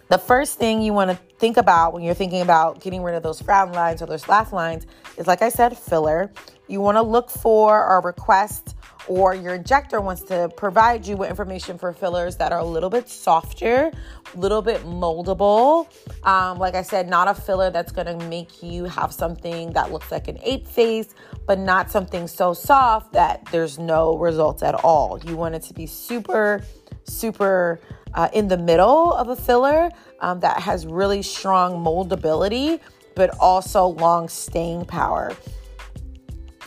the 0.08 0.18
first 0.18 0.58
thing 0.58 0.82
you 0.82 0.92
want 0.92 1.10
to 1.10 1.18
think 1.38 1.56
about 1.56 1.92
when 1.92 2.02
you're 2.02 2.14
thinking 2.14 2.42
about 2.42 2.80
getting 2.80 3.02
rid 3.02 3.14
of 3.14 3.22
those 3.22 3.40
frown 3.40 3.72
lines 3.72 4.02
or 4.02 4.06
those 4.06 4.28
laugh 4.28 4.52
lines 4.52 4.86
is, 5.16 5.26
like 5.26 5.42
I 5.42 5.48
said, 5.48 5.76
filler. 5.76 6.30
You 6.68 6.80
want 6.80 6.96
to 6.96 7.02
look 7.02 7.30
for 7.30 7.84
or 7.84 8.00
request 8.00 8.76
or 9.08 9.34
your 9.34 9.54
injector 9.54 10.00
wants 10.00 10.22
to 10.22 10.48
provide 10.56 11.06
you 11.06 11.16
with 11.16 11.30
information 11.30 11.78
for 11.78 11.92
fillers 11.92 12.36
that 12.36 12.52
are 12.52 12.58
a 12.58 12.64
little 12.64 12.90
bit 12.90 13.08
softer, 13.08 13.92
a 14.34 14.38
little 14.38 14.62
bit 14.62 14.82
moldable. 14.82 15.86
Um, 16.26 16.58
like 16.58 16.75
I 16.75 16.82
said, 16.82 17.08
not 17.08 17.28
a 17.28 17.34
filler 17.34 17.70
that's 17.70 17.92
gonna 17.92 18.16
make 18.28 18.62
you 18.62 18.84
have 18.84 19.12
something 19.12 19.72
that 19.72 19.92
looks 19.92 20.10
like 20.10 20.28
an 20.28 20.38
ape 20.42 20.66
face, 20.66 21.14
but 21.46 21.58
not 21.58 21.90
something 21.90 22.26
so 22.26 22.52
soft 22.52 23.12
that 23.12 23.46
there's 23.52 23.78
no 23.78 24.16
results 24.18 24.62
at 24.62 24.75
all. 24.75 25.20
You 25.25 25.36
want 25.36 25.54
it 25.54 25.62
to 25.64 25.75
be 25.75 25.86
super, 25.86 26.62
super 27.04 27.80
uh, 28.14 28.28
in 28.32 28.48
the 28.48 28.58
middle 28.58 29.12
of 29.12 29.28
a 29.28 29.36
filler 29.36 29.90
um, 30.20 30.40
that 30.40 30.60
has 30.60 30.86
really 30.86 31.22
strong 31.22 31.84
moldability, 31.84 32.80
but 33.14 33.36
also 33.38 33.86
long 33.86 34.28
staying 34.28 34.84
power. 34.84 35.32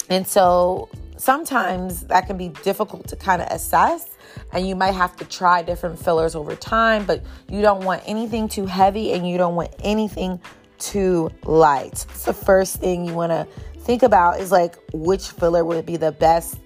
And 0.09 0.27
so 0.27 0.89
sometimes 1.19 2.01
that 2.03 2.27
can 2.27 2.37
be 2.37 2.49
difficult 2.63 3.07
to 3.07 3.15
kind 3.15 3.41
of 3.41 3.47
assess 3.51 4.17
and 4.53 4.67
you 4.67 4.75
might 4.75 4.93
have 4.93 5.15
to 5.17 5.25
try 5.25 5.61
different 5.61 5.99
fillers 5.99 6.33
over 6.33 6.55
time 6.55 7.05
but 7.05 7.21
you 7.49 7.61
don't 7.61 7.83
want 7.83 8.01
anything 8.05 8.47
too 8.47 8.65
heavy 8.65 9.11
and 9.11 9.27
you 9.27 9.37
don't 9.37 9.55
want 9.55 9.69
anything 9.83 10.39
too 10.77 11.29
light 11.43 12.05
it's 12.09 12.23
the 12.23 12.33
first 12.33 12.77
thing 12.77 13.05
you 13.05 13.13
want 13.13 13.31
to 13.31 13.45
think 13.81 14.01
about 14.01 14.39
is 14.39 14.49
like 14.49 14.75
which 14.93 15.27
filler 15.31 15.65
would 15.65 15.85
be 15.85 15.97
the 15.97 16.13
best 16.13 16.57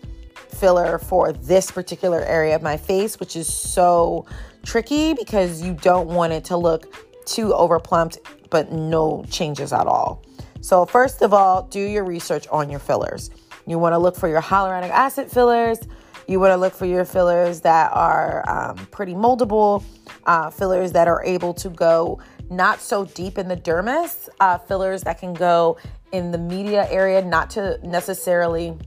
filler 0.50 1.00
for 1.00 1.34
this 1.34 1.72
particular 1.72 2.22
area 2.22 2.56
of 2.56 2.62
my 2.62 2.78
face 2.78 3.20
which 3.20 3.36
is 3.36 3.52
so 3.52 4.24
tricky 4.66 5.14
because 5.14 5.62
you 5.62 5.74
don't 5.74 6.08
want 6.08 6.34
it 6.34 6.44
to 6.46 6.58
look 6.58 6.94
too 7.26 7.50
overplumped 7.50 8.18
but 8.50 8.72
no 8.72 9.24
changes 9.30 9.72
at 9.74 9.88
all 9.88 10.24
so 10.62 10.86
first 10.86 11.22
of 11.22 11.34
all 11.34 11.64
do 11.64 11.80
your 11.80 12.04
research 12.04 12.48
on 12.50 12.70
your 12.70 12.80
fillers 12.80 13.30
you 13.66 13.80
want 13.80 13.94
to 13.94 13.98
look 13.98 14.16
for 14.16 14.28
your 14.28 14.42
hyaluronic 14.42 14.90
acid 14.90 15.32
fillers. 15.32 15.80
You 16.28 16.40
want 16.40 16.52
to 16.52 16.58
look 16.58 16.74
for 16.74 16.86
your 16.86 17.06
fillers 17.06 17.62
that 17.62 17.92
are 17.94 18.44
um, 18.50 18.78
pretty 18.88 19.14
moldable, 19.14 19.84
uh, 20.26 20.50
fillers 20.50 20.92
that 20.94 21.08
are 21.08 21.24
able 21.24 21.54
to 21.56 21.70
go 21.70 22.20
not 22.50 22.80
so 22.80 23.06
deep 23.06 23.38
in 23.38 23.48
the 23.48 23.58
dermis, 23.58 24.30
uh, 24.40 24.58
fillers 24.58 25.02
that 25.04 25.20
can 25.20 25.34
go 25.34 25.78
in 26.12 26.32
the 26.32 26.38
media 26.38 26.88
area, 26.90 27.22
not 27.22 27.50
to 27.52 27.80
necessarily 27.84 28.78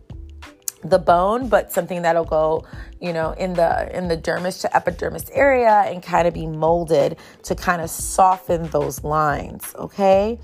the 0.89 0.99
bone, 0.99 1.49
but 1.49 1.73
something 1.73 2.03
that'll 2.03 2.25
go, 2.25 2.65
you 3.01 3.13
know, 3.13 3.33
in 3.33 3.55
the 3.55 3.97
in 3.97 4.09
the 4.09 4.17
dermis 4.17 4.61
to 4.63 4.77
epidermis 4.77 5.31
area 5.31 5.85
and 5.87 6.03
kind 6.03 6.27
of 6.27 6.35
be 6.35 6.47
molded 6.47 7.17
to 7.45 7.55
kind 7.55 7.83
of 7.83 7.91
soften 7.91 8.65
those 8.69 9.05
lines. 9.05 9.75
Okay. 9.77 10.39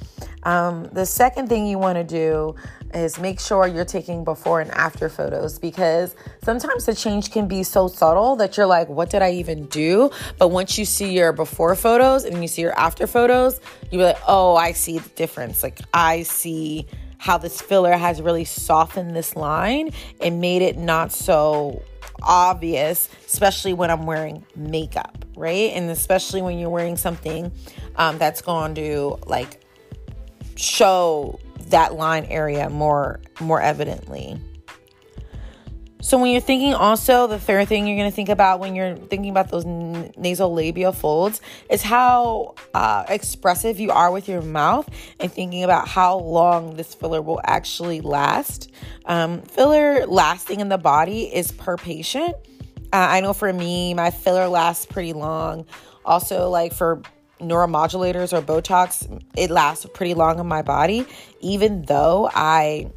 Um, 0.45 0.85
the 0.93 1.07
second 1.07 1.49
thing 1.49 1.67
you 1.67 1.79
want 1.79 1.97
to 1.97 2.05
do 2.05 2.57
is 2.95 3.19
make 3.19 3.41
sure 3.41 3.67
you're 3.67 3.85
taking 3.85 4.25
before 4.25 4.61
and 4.61 4.71
after 4.73 5.09
photos 5.09 5.59
because 5.59 6.15
sometimes 6.43 6.85
the 6.87 6.95
change 6.95 7.31
can 7.31 7.49
be 7.49 7.63
so 7.63 7.89
subtle 7.89 8.37
that 8.37 8.57
you're 8.57 8.67
like, 8.67 8.89
what 8.89 9.11
did 9.11 9.23
I 9.23 9.33
even 9.33 9.67
do? 9.67 10.11
But 10.39 10.49
once 10.49 10.77
you 10.77 10.85
see 10.85 11.13
your 11.13 11.33
before 11.33 11.75
photos 11.75 12.25
and 12.25 12.43
you 12.43 12.49
see 12.49 12.63
your 12.63 12.79
after 12.79 13.07
photos, 13.07 13.61
you're 13.91 14.05
like, 14.05 14.19
oh, 14.29 14.57
I 14.57 14.73
see 14.73 14.99
the 14.99 15.09
difference. 15.11 15.63
Like, 15.63 15.81
I 15.95 16.23
see 16.23 16.87
how 17.23 17.39
this 17.39 17.61
filler 17.61 17.97
has 17.97 18.21
really 18.21 18.45
softened 18.45 19.15
this 19.15 19.37
line 19.37 19.93
and 20.21 20.41
made 20.41 20.61
it 20.61 20.77
not 20.77 21.13
so 21.13 21.81
obvious, 22.21 23.09
especially 23.25 23.73
when 23.73 23.93
I'm 23.93 24.07
wearing 24.07 24.45
makeup, 24.57 25.25
right? 25.37 25.71
And 25.73 25.89
especially 25.89 26.43
when 26.43 26.59
you're 26.59 26.69
wearing 26.69 26.97
something 26.97 27.53
um, 27.95 28.19
that's 28.19 28.43
going 28.43 28.75
to 28.75 29.21
like 29.25 29.61
show 30.57 31.39
that 31.69 31.95
line 31.95 32.25
area 32.25 32.69
more 32.69 33.21
more 33.39 33.63
evidently. 33.63 34.41
So 36.03 36.19
when 36.19 36.33
you're 36.33 36.41
thinking 36.41 36.75
also 36.75 37.29
the 37.29 37.39
third 37.39 37.69
thing 37.69 37.87
you're 37.87 37.97
going 37.97 38.11
to 38.11 38.15
think 38.15 38.29
about 38.29 38.59
when 38.59 38.75
you're 38.75 38.97
thinking 38.97 39.31
about 39.31 39.51
those 39.51 39.65
n- 39.65 40.13
nasal 40.17 40.53
labial 40.53 40.91
folds 40.91 41.41
is 41.71 41.81
how 41.81 42.57
uh, 42.75 43.05
expressive 43.09 43.79
you 43.79 43.93
are 43.93 44.11
with 44.11 44.29
your 44.29 44.43
mouth 44.43 44.89
and 45.21 45.33
thinking 45.33 45.63
about 45.63 45.87
how 45.87 46.19
long 46.19 46.75
this 46.75 46.93
filler 46.93 47.23
will 47.23 47.41
actually 47.45 48.01
last. 48.01 48.69
Um, 49.05 49.43
filler 49.43 50.05
lasting 50.07 50.59
in 50.59 50.69
the 50.69 50.77
body 50.77 51.33
is 51.33 51.53
per 51.53 51.77
patient. 51.77 52.35
Uh, 52.93 53.09
I 53.11 53.21
know 53.21 53.33
for 53.33 53.53
me, 53.53 53.95
my 53.95 54.11
filler 54.11 54.49
lasts 54.49 54.87
pretty 54.87 55.13
long. 55.13 55.67
Also, 56.05 56.49
like 56.51 56.73
for 56.73 57.01
neuromodulators 57.41 58.33
or 58.33 58.43
Botox, 58.43 59.23
it 59.37 59.53
lasts 59.53 59.87
pretty 59.95 60.15
long 60.15 60.41
in 60.41 60.49
my 60.49 60.63
body, 60.63 61.07
even 61.41 61.83
though 61.83 62.29
I 62.35 62.91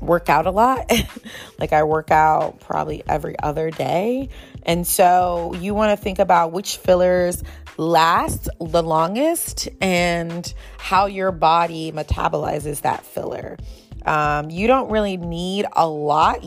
work 0.00 0.28
out 0.28 0.46
a 0.46 0.50
lot. 0.50 0.90
like 1.58 1.72
I 1.72 1.82
work 1.84 2.10
out 2.10 2.60
probably 2.60 3.02
every 3.08 3.38
other 3.38 3.70
day. 3.70 4.28
And 4.64 4.86
so 4.86 5.54
you 5.60 5.74
want 5.74 5.96
to 5.96 6.02
think 6.02 6.18
about 6.18 6.52
which 6.52 6.76
fillers 6.76 7.42
last 7.76 8.48
the 8.60 8.82
longest 8.82 9.68
and 9.80 10.52
how 10.78 11.06
your 11.06 11.32
body 11.32 11.92
metabolizes 11.92 12.82
that 12.82 13.04
filler. 13.04 13.56
Um, 14.04 14.50
you 14.50 14.66
don't 14.66 14.90
really 14.90 15.16
need 15.16 15.66
a 15.72 15.86
lot. 15.86 16.42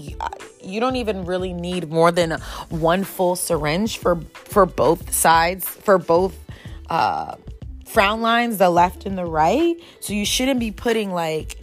You 0.64 0.80
don't 0.80 0.96
even 0.96 1.26
really 1.26 1.54
need 1.54 1.90
more 1.90 2.12
than 2.12 2.32
one 2.70 3.04
full 3.04 3.36
syringe 3.36 3.98
for 3.98 4.22
for 4.34 4.66
both 4.66 5.14
sides 5.14 5.68
for 5.68 5.98
both 5.98 6.38
uh, 6.90 7.36
frown 7.86 8.22
lines, 8.22 8.58
the 8.58 8.70
left 8.70 9.06
and 9.06 9.18
the 9.18 9.26
right. 9.26 9.76
So 10.00 10.14
you 10.14 10.26
shouldn't 10.26 10.60
be 10.60 10.72
putting 10.72 11.12
like 11.12 11.61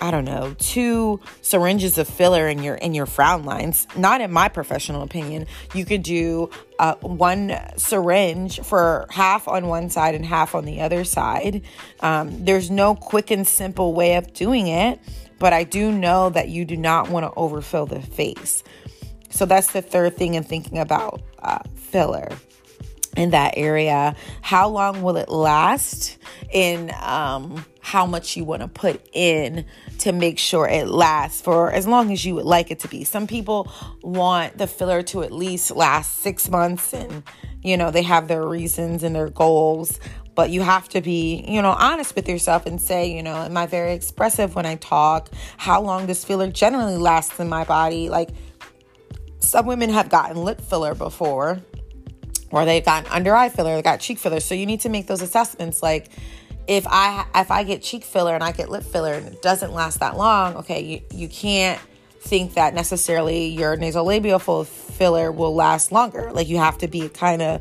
I 0.00 0.10
don't 0.10 0.24
know, 0.24 0.54
two 0.58 1.20
syringes 1.40 1.98
of 1.98 2.08
filler 2.08 2.48
in 2.48 2.62
your 2.62 2.74
in 2.74 2.94
your 2.94 3.06
frown 3.06 3.44
lines. 3.44 3.86
Not 3.96 4.20
in 4.20 4.32
my 4.32 4.48
professional 4.48 5.02
opinion. 5.02 5.46
You 5.72 5.84
could 5.84 6.02
do 6.02 6.50
uh, 6.78 6.96
one 6.96 7.56
syringe 7.76 8.60
for 8.60 9.06
half 9.10 9.46
on 9.46 9.68
one 9.68 9.90
side 9.90 10.14
and 10.14 10.26
half 10.26 10.54
on 10.54 10.64
the 10.64 10.80
other 10.80 11.04
side. 11.04 11.62
Um, 12.00 12.44
there's 12.44 12.70
no 12.70 12.94
quick 12.94 13.30
and 13.30 13.46
simple 13.46 13.94
way 13.94 14.16
of 14.16 14.32
doing 14.32 14.66
it, 14.66 15.00
but 15.38 15.52
I 15.52 15.64
do 15.64 15.92
know 15.92 16.28
that 16.30 16.48
you 16.48 16.64
do 16.64 16.76
not 16.76 17.08
want 17.08 17.24
to 17.24 17.32
overfill 17.38 17.86
the 17.86 18.00
face. 18.00 18.64
So 19.30 19.46
that's 19.46 19.72
the 19.72 19.82
third 19.82 20.16
thing 20.16 20.34
in 20.34 20.44
thinking 20.44 20.78
about 20.78 21.22
uh, 21.40 21.60
filler 21.76 22.28
in 23.16 23.30
that 23.30 23.54
area 23.56 24.16
how 24.42 24.68
long 24.68 25.02
will 25.02 25.16
it 25.16 25.28
last 25.28 26.18
In 26.52 26.92
um, 27.00 27.64
how 27.84 28.06
much 28.06 28.34
you 28.34 28.44
want 28.44 28.62
to 28.62 28.66
put 28.66 29.06
in 29.12 29.62
to 29.98 30.10
make 30.10 30.38
sure 30.38 30.66
it 30.66 30.88
lasts 30.88 31.42
for 31.42 31.70
as 31.70 31.86
long 31.86 32.10
as 32.10 32.24
you 32.24 32.34
would 32.34 32.46
like 32.46 32.70
it 32.70 32.80
to 32.80 32.88
be 32.88 33.04
some 33.04 33.26
people 33.26 33.70
want 34.02 34.56
the 34.56 34.66
filler 34.66 35.02
to 35.02 35.22
at 35.22 35.30
least 35.30 35.70
last 35.70 36.22
six 36.22 36.48
months 36.48 36.94
and 36.94 37.22
you 37.62 37.76
know 37.76 37.90
they 37.90 38.00
have 38.00 38.26
their 38.26 38.48
reasons 38.48 39.02
and 39.02 39.14
their 39.14 39.28
goals 39.28 40.00
but 40.34 40.48
you 40.48 40.62
have 40.62 40.88
to 40.88 41.02
be 41.02 41.44
you 41.46 41.60
know 41.60 41.72
honest 41.72 42.16
with 42.16 42.26
yourself 42.26 42.64
and 42.64 42.80
say 42.80 43.14
you 43.14 43.22
know 43.22 43.36
am 43.36 43.54
i 43.54 43.66
very 43.66 43.92
expressive 43.92 44.54
when 44.54 44.64
i 44.64 44.76
talk 44.76 45.28
how 45.58 45.78
long 45.78 46.06
does 46.06 46.24
filler 46.24 46.50
generally 46.50 46.96
lasts 46.96 47.38
in 47.38 47.50
my 47.50 47.64
body 47.64 48.08
like 48.08 48.30
some 49.40 49.66
women 49.66 49.90
have 49.90 50.08
gotten 50.08 50.38
lip 50.38 50.58
filler 50.58 50.94
before 50.94 51.60
or 52.50 52.64
they've 52.64 52.84
gotten 52.84 53.10
under 53.10 53.34
eye 53.34 53.48
filler, 53.48 53.74
they 53.74 53.82
got 53.82 53.98
cheek 53.98 54.16
filler. 54.16 54.38
So 54.38 54.54
you 54.54 54.64
need 54.64 54.80
to 54.82 54.88
make 54.88 55.08
those 55.08 55.22
assessments. 55.22 55.82
Like 55.82 56.08
if 56.66 56.86
I 56.86 57.26
if 57.34 57.50
I 57.50 57.64
get 57.64 57.82
cheek 57.82 58.04
filler 58.04 58.34
and 58.34 58.42
I 58.42 58.52
get 58.52 58.70
lip 58.70 58.84
filler 58.84 59.12
and 59.14 59.26
it 59.26 59.42
doesn't 59.42 59.72
last 59.72 60.00
that 60.00 60.16
long, 60.16 60.56
okay, 60.56 60.82
you, 60.82 61.00
you 61.10 61.28
can't 61.28 61.80
think 62.20 62.54
that 62.54 62.74
necessarily 62.74 63.46
your 63.46 63.76
nasolabial 63.76 64.40
fold 64.40 64.66
filler 64.66 65.30
will 65.30 65.54
last 65.54 65.92
longer. 65.92 66.30
Like 66.32 66.48
you 66.48 66.56
have 66.56 66.78
to 66.78 66.88
be 66.88 67.08
kind 67.08 67.42
of 67.42 67.60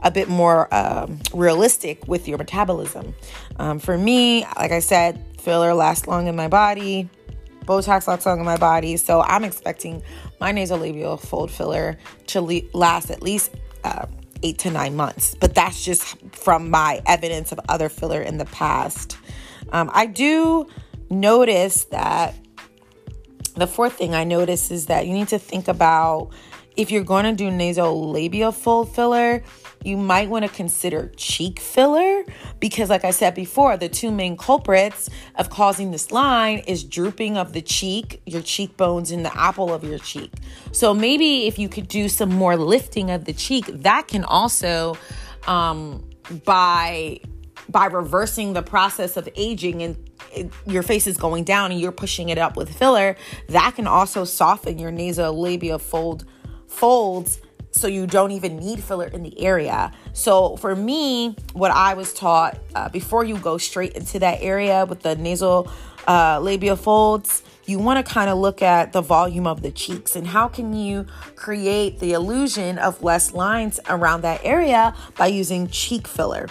a 0.00 0.10
bit 0.10 0.28
more 0.28 0.72
um, 0.72 1.18
realistic 1.32 2.06
with 2.06 2.28
your 2.28 2.38
metabolism. 2.38 3.14
Um, 3.56 3.78
for 3.78 3.96
me, 3.96 4.44
like 4.56 4.70
I 4.70 4.80
said, 4.80 5.24
filler 5.40 5.74
lasts 5.74 6.06
long 6.06 6.26
in 6.26 6.36
my 6.36 6.48
body. 6.48 7.08
Botox 7.64 8.06
lasts 8.06 8.26
long 8.26 8.38
in 8.38 8.44
my 8.44 8.58
body, 8.58 8.98
so 8.98 9.22
I'm 9.22 9.42
expecting 9.42 10.02
my 10.38 10.52
nasolabial 10.52 11.18
fold 11.18 11.50
filler 11.50 11.96
to 12.26 12.42
le- 12.42 12.60
last 12.74 13.10
at 13.10 13.22
least 13.22 13.54
uh, 13.84 14.04
eight 14.44 14.58
to 14.58 14.70
nine 14.70 14.94
months. 14.94 15.34
But 15.40 15.54
that's 15.54 15.84
just 15.84 16.16
from 16.32 16.70
my 16.70 17.02
evidence 17.06 17.50
of 17.50 17.58
other 17.68 17.88
filler 17.88 18.22
in 18.22 18.38
the 18.38 18.44
past. 18.44 19.16
Um, 19.72 19.90
I 19.92 20.06
do 20.06 20.68
notice 21.10 21.84
that 21.86 22.34
the 23.56 23.66
fourth 23.66 23.94
thing 23.94 24.14
I 24.14 24.24
notice 24.24 24.70
is 24.70 24.86
that 24.86 25.06
you 25.06 25.14
need 25.14 25.28
to 25.28 25.38
think 25.38 25.68
about 25.68 26.30
if 26.76 26.90
you're 26.90 27.04
going 27.04 27.24
to 27.24 27.32
do 27.32 27.50
nasolabial 27.50 28.52
fold 28.52 28.94
filler, 28.94 29.42
you 29.84 29.96
might 29.96 30.28
want 30.28 30.44
to 30.44 30.50
consider 30.50 31.12
cheek 31.16 31.60
filler 31.60 32.24
because, 32.58 32.90
like 32.90 33.04
I 33.04 33.10
said 33.10 33.34
before, 33.34 33.76
the 33.76 33.88
two 33.88 34.10
main 34.10 34.36
culprits 34.36 35.10
of 35.36 35.50
causing 35.50 35.90
this 35.90 36.10
line 36.10 36.58
is 36.60 36.82
drooping 36.82 37.36
of 37.36 37.52
the 37.52 37.62
cheek, 37.62 38.22
your 38.26 38.42
cheekbones, 38.42 39.10
and 39.10 39.24
the 39.24 39.36
apple 39.38 39.72
of 39.72 39.84
your 39.84 39.98
cheek. 39.98 40.32
So 40.72 40.94
maybe 40.94 41.46
if 41.46 41.58
you 41.58 41.68
could 41.68 41.86
do 41.86 42.08
some 42.08 42.30
more 42.30 42.56
lifting 42.56 43.10
of 43.10 43.26
the 43.26 43.34
cheek, 43.34 43.66
that 43.66 44.08
can 44.08 44.24
also, 44.24 44.96
um, 45.46 46.08
by 46.44 47.20
by 47.68 47.86
reversing 47.86 48.52
the 48.52 48.62
process 48.62 49.16
of 49.16 49.26
aging 49.36 49.82
and 49.82 49.96
your 50.66 50.82
face 50.82 51.06
is 51.06 51.16
going 51.16 51.44
down 51.44 51.72
and 51.72 51.80
you're 51.80 51.92
pushing 51.92 52.28
it 52.28 52.36
up 52.36 52.56
with 52.56 52.70
filler, 52.76 53.16
that 53.48 53.74
can 53.74 53.86
also 53.86 54.24
soften 54.24 54.78
your 54.78 54.92
nasolabial 54.92 55.80
fold 55.80 56.24
folds 56.74 57.40
so 57.70 57.88
you 57.88 58.06
don't 58.06 58.30
even 58.30 58.56
need 58.56 58.82
filler 58.82 59.06
in 59.06 59.22
the 59.22 59.40
area. 59.40 59.90
So 60.12 60.56
for 60.56 60.76
me, 60.76 61.36
what 61.54 61.72
I 61.72 61.94
was 61.94 62.12
taught 62.12 62.58
uh, 62.74 62.88
before 62.88 63.24
you 63.24 63.36
go 63.38 63.58
straight 63.58 63.94
into 63.94 64.18
that 64.20 64.38
area 64.40 64.84
with 64.86 65.00
the 65.00 65.16
nasal 65.16 65.70
uh, 66.06 66.38
labia 66.40 66.76
folds, 66.76 67.42
you 67.66 67.78
want 67.78 68.04
to 68.04 68.12
kind 68.12 68.30
of 68.30 68.38
look 68.38 68.62
at 68.62 68.92
the 68.92 69.00
volume 69.00 69.46
of 69.46 69.62
the 69.62 69.70
cheeks 69.70 70.14
and 70.14 70.26
how 70.26 70.48
can 70.48 70.74
you 70.74 71.06
create 71.34 71.98
the 71.98 72.12
illusion 72.12 72.78
of 72.78 73.02
less 73.02 73.32
lines 73.32 73.80
around 73.88 74.20
that 74.20 74.40
area 74.44 74.94
by 75.16 75.26
using 75.26 75.66
cheek 75.68 76.06
filler 76.06 76.46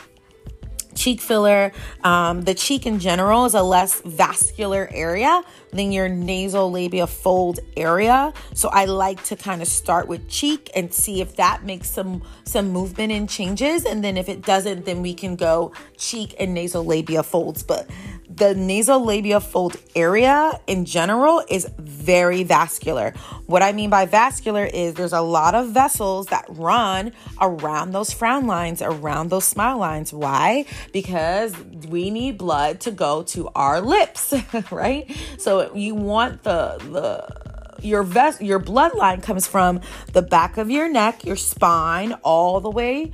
cheek 0.96 1.22
filler. 1.22 1.72
Um, 2.04 2.42
the 2.42 2.54
cheek 2.54 2.86
in 2.86 3.00
general 3.00 3.46
is 3.46 3.54
a 3.54 3.64
less 3.64 4.02
vascular 4.02 4.90
area 4.92 5.42
than 5.72 5.92
your 5.92 6.08
nasal 6.10 6.72
labia 6.72 7.08
fold 7.08 7.60
area. 7.76 8.34
So 8.54 8.70
I 8.70 8.86
like 8.86 9.24
to 9.26 9.36
kind 9.36 9.62
of 9.62 9.68
start 9.68 10.08
with 10.08 10.28
cheek 10.30 10.70
and 10.76 10.94
see 10.94 11.22
if 11.22 11.36
that 11.38 11.64
makes 11.64 11.90
some 11.90 12.24
some 12.46 12.70
movement 12.70 13.12
and 13.12 13.30
changes. 13.30 13.86
And 13.86 14.04
then 14.04 14.18
if 14.18 14.30
it 14.30 14.42
doesn't, 14.42 14.86
then 14.86 15.02
we 15.02 15.14
can 15.14 15.36
go 15.36 15.74
cheek 15.98 16.36
and 16.40 16.54
nasal 16.54 16.86
labia 16.86 17.24
folds. 17.24 17.64
But 17.64 17.90
the 18.36 18.56
nasal 18.56 19.04
labia 19.04 19.40
fold 19.40 19.76
area 19.96 20.60
in 20.68 20.86
general 20.86 21.44
is 21.50 21.70
very 21.78 22.44
vascular. 22.44 23.14
What 23.46 23.62
I 23.62 23.74
mean 23.74 23.90
by 23.90 24.06
vascular 24.06 24.66
is 24.66 24.96
there's 24.96 25.14
a 25.14 25.22
lot 25.22 25.56
of 25.56 25.70
vessels 25.70 26.28
that 26.28 26.46
run 26.50 27.12
around 27.40 27.92
those 27.92 28.12
frown 28.12 28.48
lines, 28.48 28.82
around 28.82 29.30
those 29.30 29.46
smile 29.46 29.78
lines. 29.78 30.12
Why? 30.14 30.66
Because 30.92 31.56
we 31.90 32.10
need 32.10 32.38
blood 32.38 32.80
to 32.82 32.92
go 32.92 33.24
to 33.24 33.50
our 33.56 33.82
lips, 33.82 34.34
right? 34.72 35.12
So 35.38 35.74
you 35.76 35.96
want 35.96 36.44
the 36.44 36.78
the 36.92 37.54
your 37.86 38.04
vest 38.04 38.42
your 38.42 38.60
bloodline 38.60 39.22
comes 39.22 39.46
from 39.46 39.82
the 40.14 40.22
back 40.22 40.58
of 40.58 40.72
your 40.72 40.90
neck, 40.90 41.26
your 41.26 41.36
spine, 41.36 42.14
all 42.24 42.62
the 42.62 42.72
way 42.72 43.12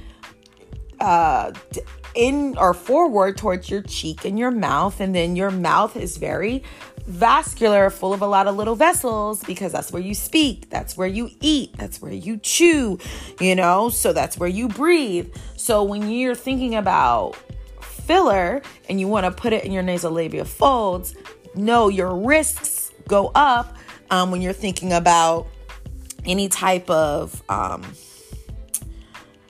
uh 0.99 1.49
in 2.19 2.57
or 2.57 2.73
forward 2.73 3.37
towards 3.37 3.69
your 3.69 3.81
cheek 3.81 4.25
and 4.25 4.37
your 4.37 4.51
mouth. 4.51 4.99
And 4.99 5.15
then 5.15 5.37
your 5.37 5.51
mouth 5.51 5.95
is 5.95 6.17
very 6.17 6.63
vascular, 7.05 7.89
full 7.89 8.13
of 8.13 8.21
a 8.21 8.27
lot 8.27 8.47
of 8.47 8.55
little 8.57 8.75
vessels 8.75 9.41
because 9.45 9.71
that's 9.71 9.91
where 9.91 10.01
you 10.01 10.13
speak, 10.13 10.69
that's 10.69 10.95
where 10.95 11.07
you 11.07 11.31
eat, 11.39 11.75
that's 11.77 12.01
where 12.01 12.11
you 12.11 12.37
chew, 12.37 12.99
you 13.39 13.55
know, 13.55 13.89
so 13.89 14.13
that's 14.13 14.37
where 14.37 14.49
you 14.49 14.67
breathe. 14.67 15.33
So 15.55 15.81
when 15.81 16.09
you're 16.09 16.35
thinking 16.35 16.75
about 16.75 17.35
filler 17.81 18.61
and 18.89 18.99
you 18.99 19.07
want 19.07 19.25
to 19.25 19.31
put 19.31 19.53
it 19.53 19.63
in 19.63 19.71
your 19.71 19.81
nasolabial 19.81 20.45
folds, 20.45 21.15
no, 21.55 21.87
your 21.87 22.15
risks 22.15 22.91
go 23.07 23.31
up 23.33 23.75
um, 24.11 24.29
when 24.29 24.41
you're 24.41 24.53
thinking 24.53 24.93
about 24.93 25.47
any 26.25 26.47
type 26.47 26.89
of 26.89 27.41
um, 27.49 27.81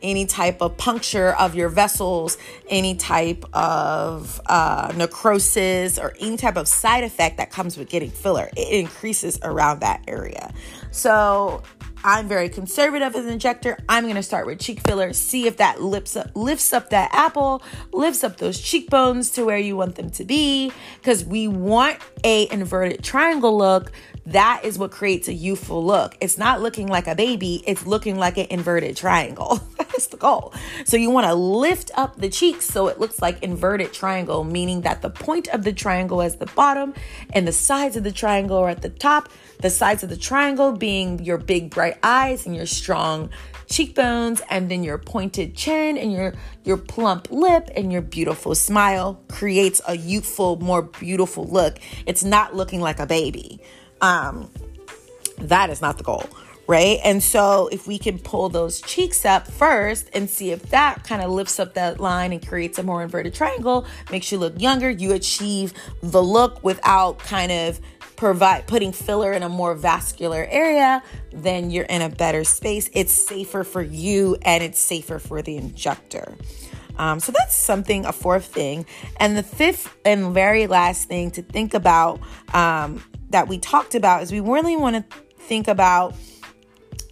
any 0.02 0.26
type 0.26 0.62
of 0.62 0.78
puncture 0.78 1.34
of 1.34 1.56
your 1.56 1.70
vessels, 1.70 2.38
any 2.70 2.96
type 2.96 3.46
of 3.54 4.42
uh, 4.46 4.92
necrosis, 4.96 5.98
or 5.98 6.14
any 6.20 6.38
type 6.38 6.58
of 6.58 6.68
side 6.68 7.04
effect 7.04 7.38
that 7.38 7.52
comes 7.52 7.78
with 7.78 7.90
getting 7.90 8.10
filler. 8.10 8.50
It 8.56 8.80
increases 8.80 9.40
around 9.44 9.82
that 9.82 10.04
area. 10.08 10.54
So 10.92 11.64
I'm 12.04 12.28
very 12.28 12.50
conservative 12.50 13.16
as 13.16 13.26
an 13.26 13.32
injector. 13.32 13.78
I'm 13.90 14.04
going 14.04 14.16
to 14.16 14.24
start 14.24 14.46
with 14.46 14.60
cheek 14.60 14.82
filler, 14.88 15.14
see 15.14 15.48
if 15.48 15.58
that 15.58 15.82
lifts 15.82 16.16
up, 16.16 16.32
lifts 16.36 16.72
up 16.74 16.90
that 16.92 17.10
apple, 17.14 17.62
lifts 17.92 18.24
up 18.24 18.38
those 18.38 18.60
cheekbones 18.60 19.30
to 19.32 19.44
where 19.44 19.58
you 19.58 19.76
want 19.76 19.96
them 19.96 20.10
to 20.12 20.24
be 20.24 20.72
because 21.00 21.26
we 21.26 21.48
want 21.48 22.00
a 22.24 22.50
inverted 22.52 23.04
triangle 23.04 23.58
look 23.58 23.92
that 24.30 24.62
is 24.64 24.78
what 24.78 24.92
creates 24.92 25.28
a 25.28 25.34
youthful 25.34 25.84
look. 25.84 26.16
It's 26.22 26.38
not 26.38 26.62
looking 26.62 26.88
like 26.88 27.08
a 27.08 27.16
baby, 27.16 27.64
it's 27.66 27.88
looking 27.88 28.18
like 28.18 28.38
an 28.38 28.46
inverted 28.52 28.96
triangle. 28.96 29.60
That's 29.78 30.06
the 30.08 30.18
goal. 30.18 30.54
So 30.86 30.98
you 30.98 31.10
want 31.10 31.26
to 31.26 31.34
lift 31.34 31.90
up 31.96 32.18
the 32.18 32.30
cheeks 32.30 32.66
so 32.66 32.88
it 32.88 33.00
looks 33.00 33.22
like 33.24 33.42
inverted 33.42 33.92
triangle, 33.92 34.44
meaning 34.44 34.82
that 34.82 35.02
the 35.02 35.10
point 35.10 35.48
of 35.48 35.64
the 35.64 35.74
triangle 35.74 36.22
is 36.22 36.36
the 36.36 36.46
bottom 36.46 36.94
and 37.32 37.48
the 37.48 37.52
sides 37.52 37.96
of 37.96 38.04
the 38.04 38.12
triangle 38.12 38.58
are 38.58 38.70
at 38.70 38.84
the 38.84 38.90
top. 38.90 39.30
The 39.60 39.70
sides 39.70 40.04
of 40.04 40.10
the 40.10 40.18
triangle 40.18 40.72
being 40.72 41.24
your 41.24 41.38
big 41.38 41.70
bright 41.70 41.98
eyes 42.02 42.46
and 42.46 42.56
your 42.56 42.66
strong 42.66 43.30
cheekbones 43.68 44.42
and 44.50 44.72
then 44.72 44.84
your 44.84 44.98
pointed 44.98 45.56
chin 45.56 45.96
and 45.98 46.12
your 46.12 46.34
your 46.64 46.78
plump 46.78 47.30
lip 47.30 47.70
and 47.76 47.92
your 47.92 48.02
beautiful 48.02 48.56
smile 48.56 49.22
creates 49.28 49.80
a 49.88 49.96
youthful 49.96 50.56
more 50.56 50.82
beautiful 50.82 51.46
look 51.46 51.78
it's 52.08 52.24
not 52.24 52.56
looking 52.56 52.82
like 52.82 53.00
a 53.00 53.06
baby 53.06 53.62
um, 54.02 54.50
that 55.42 55.70
is 55.70 55.82
not 55.82 55.98
the 55.98 56.04
goal, 56.04 56.26
right? 56.68 57.00
And 57.04 57.22
so 57.22 57.70
if 57.72 57.88
we 57.88 57.98
can 57.98 58.20
pull 58.20 58.50
those 58.50 58.82
cheeks 58.82 59.26
up 59.26 59.48
first 59.48 60.10
and 60.14 60.30
see 60.30 60.52
if 60.52 60.70
that 60.70 61.04
kind 61.04 61.22
of 61.22 61.32
lifts 61.32 61.60
up 61.60 61.74
that 61.76 62.00
line 62.00 62.32
and 62.32 62.46
creates 62.46 62.78
a 62.78 62.84
more 62.84 63.02
inverted 63.02 63.34
triangle, 63.34 63.86
makes 64.12 64.32
you 64.32 64.38
look 64.38 64.60
younger, 64.60 64.90
you 64.90 65.14
achieve 65.14 65.74
the 66.02 66.22
look 66.22 66.64
without 66.64 67.20
kind 67.20 67.52
of 67.52 67.80
provide 68.20 68.68
putting 68.68 68.92
filler 68.92 69.32
in 69.32 69.44
a 69.44 69.50
more 69.50 69.74
vascular 69.74 70.46
area, 70.50 71.02
then 71.32 71.72
you're 71.72 71.86
in 71.86 72.02
a 72.02 72.10
better 72.10 72.44
space. 72.44 72.90
It's 72.94 73.14
safer 73.14 73.64
for 73.64 73.82
you 73.82 74.36
and 74.42 74.62
it's 74.62 74.78
safer 74.78 75.20
for 75.20 75.42
the 75.42 75.56
injector. 75.56 76.36
Um, 76.98 77.22
so 77.22 77.32
that's 77.32 77.56
something, 77.56 78.06
a 78.06 78.12
fourth 78.12 78.44
thing. 78.44 78.86
And 79.22 79.38
the 79.38 79.44
fifth 79.44 79.96
and 80.04 80.34
very 80.34 80.68
last 80.68 81.08
thing 81.08 81.32
to 81.32 81.42
think 81.42 81.74
about 81.74 82.20
um, 82.54 83.02
that 83.30 83.48
we 83.48 83.58
talked 83.58 83.96
about 83.96 84.22
is 84.22 84.34
we 84.34 84.42
really 84.42 84.76
want 84.76 84.98
to 84.98 85.18
think 85.38 85.70
about 85.70 86.14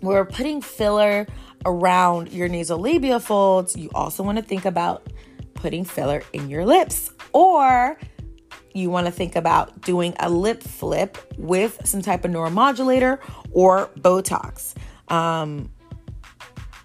we're 0.02 0.26
putting 0.26 0.62
filler 0.62 1.26
around 1.66 2.34
your 2.34 2.50
nasolabial 2.50 3.22
folds. 3.22 3.78
You 3.78 3.90
also 3.96 4.24
want 4.24 4.40
to 4.40 4.44
think 4.44 4.66
about 4.66 5.08
putting 5.54 5.86
filler 5.86 6.22
in 6.34 6.50
your 6.50 6.66
lips 6.66 7.12
or 7.32 7.98
you 8.78 8.90
want 8.90 9.08
to 9.08 9.12
think 9.12 9.36
about 9.36 9.82
doing 9.82 10.16
a 10.20 10.30
lip 10.30 10.62
flip 10.62 11.18
with 11.38 11.82
some 11.86 12.02
type 12.02 12.24
of 12.24 12.32
neuromodulator 12.32 13.20
or 13.52 13.90
Botox. 14.00 14.76
Um, 15.10 15.72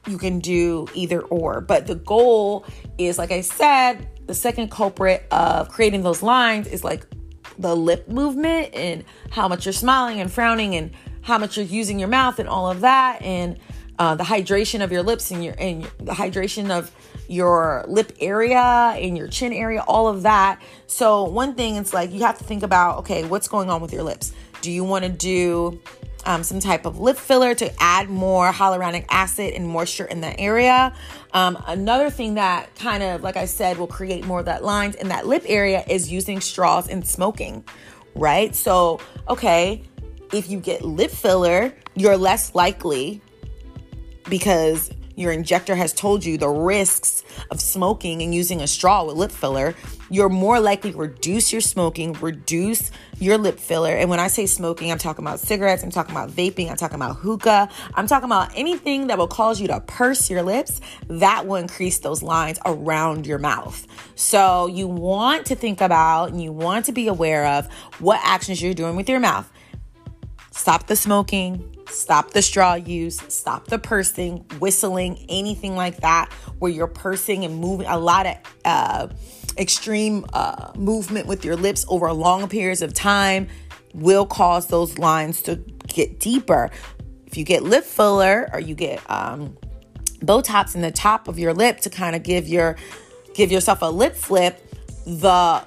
you 0.07 0.19
can 0.19 0.41
do 0.41 0.89
either 0.95 1.21
or, 1.21 1.61
but 1.61 1.87
the 1.87 1.95
goal 1.95 2.65
is, 2.99 3.19
like 3.19 3.31
I 3.31 3.43
said, 3.43 4.09
the 4.27 4.35
second 4.35 4.71
culprit 4.71 5.27
of 5.31 5.69
creating 5.69 6.03
those 6.03 6.23
lines 6.23 6.67
is 6.67 6.83
like 6.83 7.07
the 7.59 7.77
lip 7.77 8.09
movement 8.09 8.75
and 8.75 9.05
how 9.31 9.47
much 9.47 9.67
you're 9.67 9.73
smiling 9.73 10.21
and 10.21 10.33
frowning 10.33 10.75
and 10.75 10.91
how 11.21 11.39
much 11.39 11.57
you're 11.57 11.67
using 11.67 11.99
your 11.99 12.09
mouth 12.09 12.39
and 12.39 12.49
all 12.49 12.71
of 12.71 12.81
that 12.81 13.23
and 13.23 13.59
uh, 13.99 14.15
the 14.15 14.25
hydration 14.25 14.83
of 14.83 14.91
your 14.91 15.03
lips 15.03 15.31
and 15.31 15.45
your 15.45 15.55
and 15.59 15.85
the 15.99 16.13
hydration 16.13 16.71
of 16.71 16.91
your 17.33 17.85
lip 17.89 18.13
area 18.21 18.61
and 18.61 19.17
your 19.17 19.29
chin 19.29 19.53
area, 19.53 19.83
all 19.89 20.09
of 20.09 20.23
that. 20.23 20.61
So 20.87 21.25
one 21.25 21.55
thing 21.55 21.77
it's 21.77 21.95
like 21.95 22.13
you 22.13 22.21
have 22.21 22.39
to 22.39 22.45
think 22.45 22.63
about 22.63 22.99
okay, 22.99 23.25
what's 23.25 23.49
going 23.49 23.71
on 23.71 23.81
with 23.81 23.93
your 23.93 24.03
lips? 24.03 24.33
Do 24.61 24.71
you 24.71 24.85
want 24.85 25.05
to 25.05 25.11
do 25.11 25.81
um, 26.25 26.43
some 26.43 26.61
type 26.61 26.87
of 26.87 27.01
lip 27.01 27.17
filler 27.17 27.55
to 27.55 27.73
add 27.83 28.09
more 28.09 28.53
hyaluronic 28.53 29.07
acid 29.11 29.55
and 29.55 29.69
moisture 29.69 30.05
in 30.05 30.21
that 30.21 30.37
area. 30.39 30.95
Um, 31.33 31.63
another 31.67 32.11
thing 32.11 32.35
that 32.35 32.75
kind 32.77 33.03
of, 33.03 33.23
like 33.23 33.37
I 33.37 33.47
said, 33.47 33.79
will 33.79 33.87
create 33.87 34.25
more 34.25 34.41
of 34.41 34.47
that 34.47 34.63
lines 34.63 34.95
in 34.95 35.09
that 35.09 35.27
lip 35.27 35.45
area 35.47 35.85
is 35.89 36.13
using 36.13 36.41
straws 36.41 36.89
and 36.89 37.07
smoking, 37.07 37.65
right? 38.15 38.55
So, 38.55 39.01
okay, 39.29 39.83
if 40.33 40.49
you 40.49 40.61
get 40.61 40.83
lip 40.83 41.11
filler, 41.11 41.75
you're 41.95 42.17
less 42.17 42.55
likely 42.55 43.21
because 44.29 44.91
your 45.17 45.33
injector 45.33 45.75
has 45.75 45.93
told 45.93 46.25
you 46.25 46.39
the 46.39 46.49
risks 46.49 47.23
of 47.51 47.61
smoking 47.61 48.23
and 48.23 48.35
using 48.35 48.61
a 48.61 48.67
straw 48.67 49.05
with 49.05 49.17
lip 49.17 49.31
filler, 49.31 49.75
you're 50.11 50.29
more 50.29 50.61
likely 50.61 50.93
to 50.93 50.99
reduce 50.99 51.53
your 51.53 51.61
smoking, 51.61 52.13
reduce 52.15 52.91
your 53.19 53.39
lip 53.39 53.59
filler. 53.59 53.95
And 53.97 54.11
when 54.11 54.21
I 54.21 54.29
say 54.29 54.47
smoking, 54.47 54.91
I'm 54.91 54.99
talking 54.99 55.25
about 55.25 55.41
cigarettes, 55.41 55.83
I'm 55.83 55.91
talking 55.91 56.15
about 56.15 56.31
vaping, 56.31 56.71
I'm 56.71 56.77
talking 56.77 56.97
about 56.97 57.17
hookah, 57.17 57.69
I'm 57.95 58.07
talking 58.07 58.27
about 58.27 58.53
anything 58.55 59.07
that 59.07 59.19
will 59.19 59.29
cause 59.29 59.61
you 59.61 59.69
to 59.69 59.81
purse 59.81 60.29
your 60.31 60.43
lips, 60.43 60.81
that 61.09 61.47
will 61.47 61.57
increase 61.57 61.99
those 62.01 62.23
lines 62.23 62.59
around 62.67 63.27
your 63.27 63.39
mouth. 63.39 63.87
So 64.15 64.67
you 64.67 64.87
want 64.89 65.47
to 65.47 65.55
think 65.55 65.81
about 65.81 66.31
and 66.31 66.43
you 66.43 66.53
want 66.53 66.87
to 66.87 66.93
be 66.93 67.09
aware 67.09 67.47
of 67.47 67.73
what 67.99 68.21
actions 68.23 68.63
you're 68.63 68.75
doing 68.75 68.97
with 68.97 69.09
your 69.09 69.21
mouth. 69.21 69.51
Stop 70.51 70.87
the 70.87 70.97
smoking, 70.97 71.72
Stop 71.93 72.31
the 72.31 72.43
straw 72.43 72.75
use, 72.75 73.21
stop 73.29 73.67
the 73.67 73.79
pursing, 73.79 74.39
whistling, 74.59 75.25
anything 75.29 75.77
like 75.77 75.99
that, 75.99 76.33
where 76.59 76.71
you're 76.71 76.87
pursing 76.87 77.45
and 77.45 77.57
moving 77.57 77.87
a 77.87 77.99
lot 77.99 78.27
of 78.27 78.37
uh, 78.65 79.09
extreme 79.59 80.25
uh, 80.33 80.73
movement 80.75 81.27
with 81.27 81.45
your 81.45 81.57
lips 81.57 81.85
over 81.89 82.11
long 82.13 82.49
periods 82.49 82.83
of 82.83 82.95
time 82.95 83.49
will 83.95 84.27
cause 84.27 84.69
those 84.69 84.99
lines 84.99 85.43
to 85.43 85.57
get 85.87 86.19
deeper. 86.19 86.71
If 87.27 87.37
you 87.37 87.45
get 87.45 87.63
lip 87.63 87.85
filler 87.85 88.49
or 88.53 88.61
you 88.61 88.75
get 88.75 89.03
um, 89.11 89.57
Botox 90.21 90.75
in 90.75 90.81
the 90.81 90.91
top 90.91 91.29
of 91.29 91.39
your 91.39 91.53
lip 91.53 91.81
to 91.81 91.91
kind 91.91 92.17
of 92.17 92.23
give 92.23 92.49
your 92.49 92.77
give 93.35 93.51
yourself 93.51 93.83
a 93.83 93.87
lip 93.91 94.15
flip, 94.15 94.61
the 95.07 95.65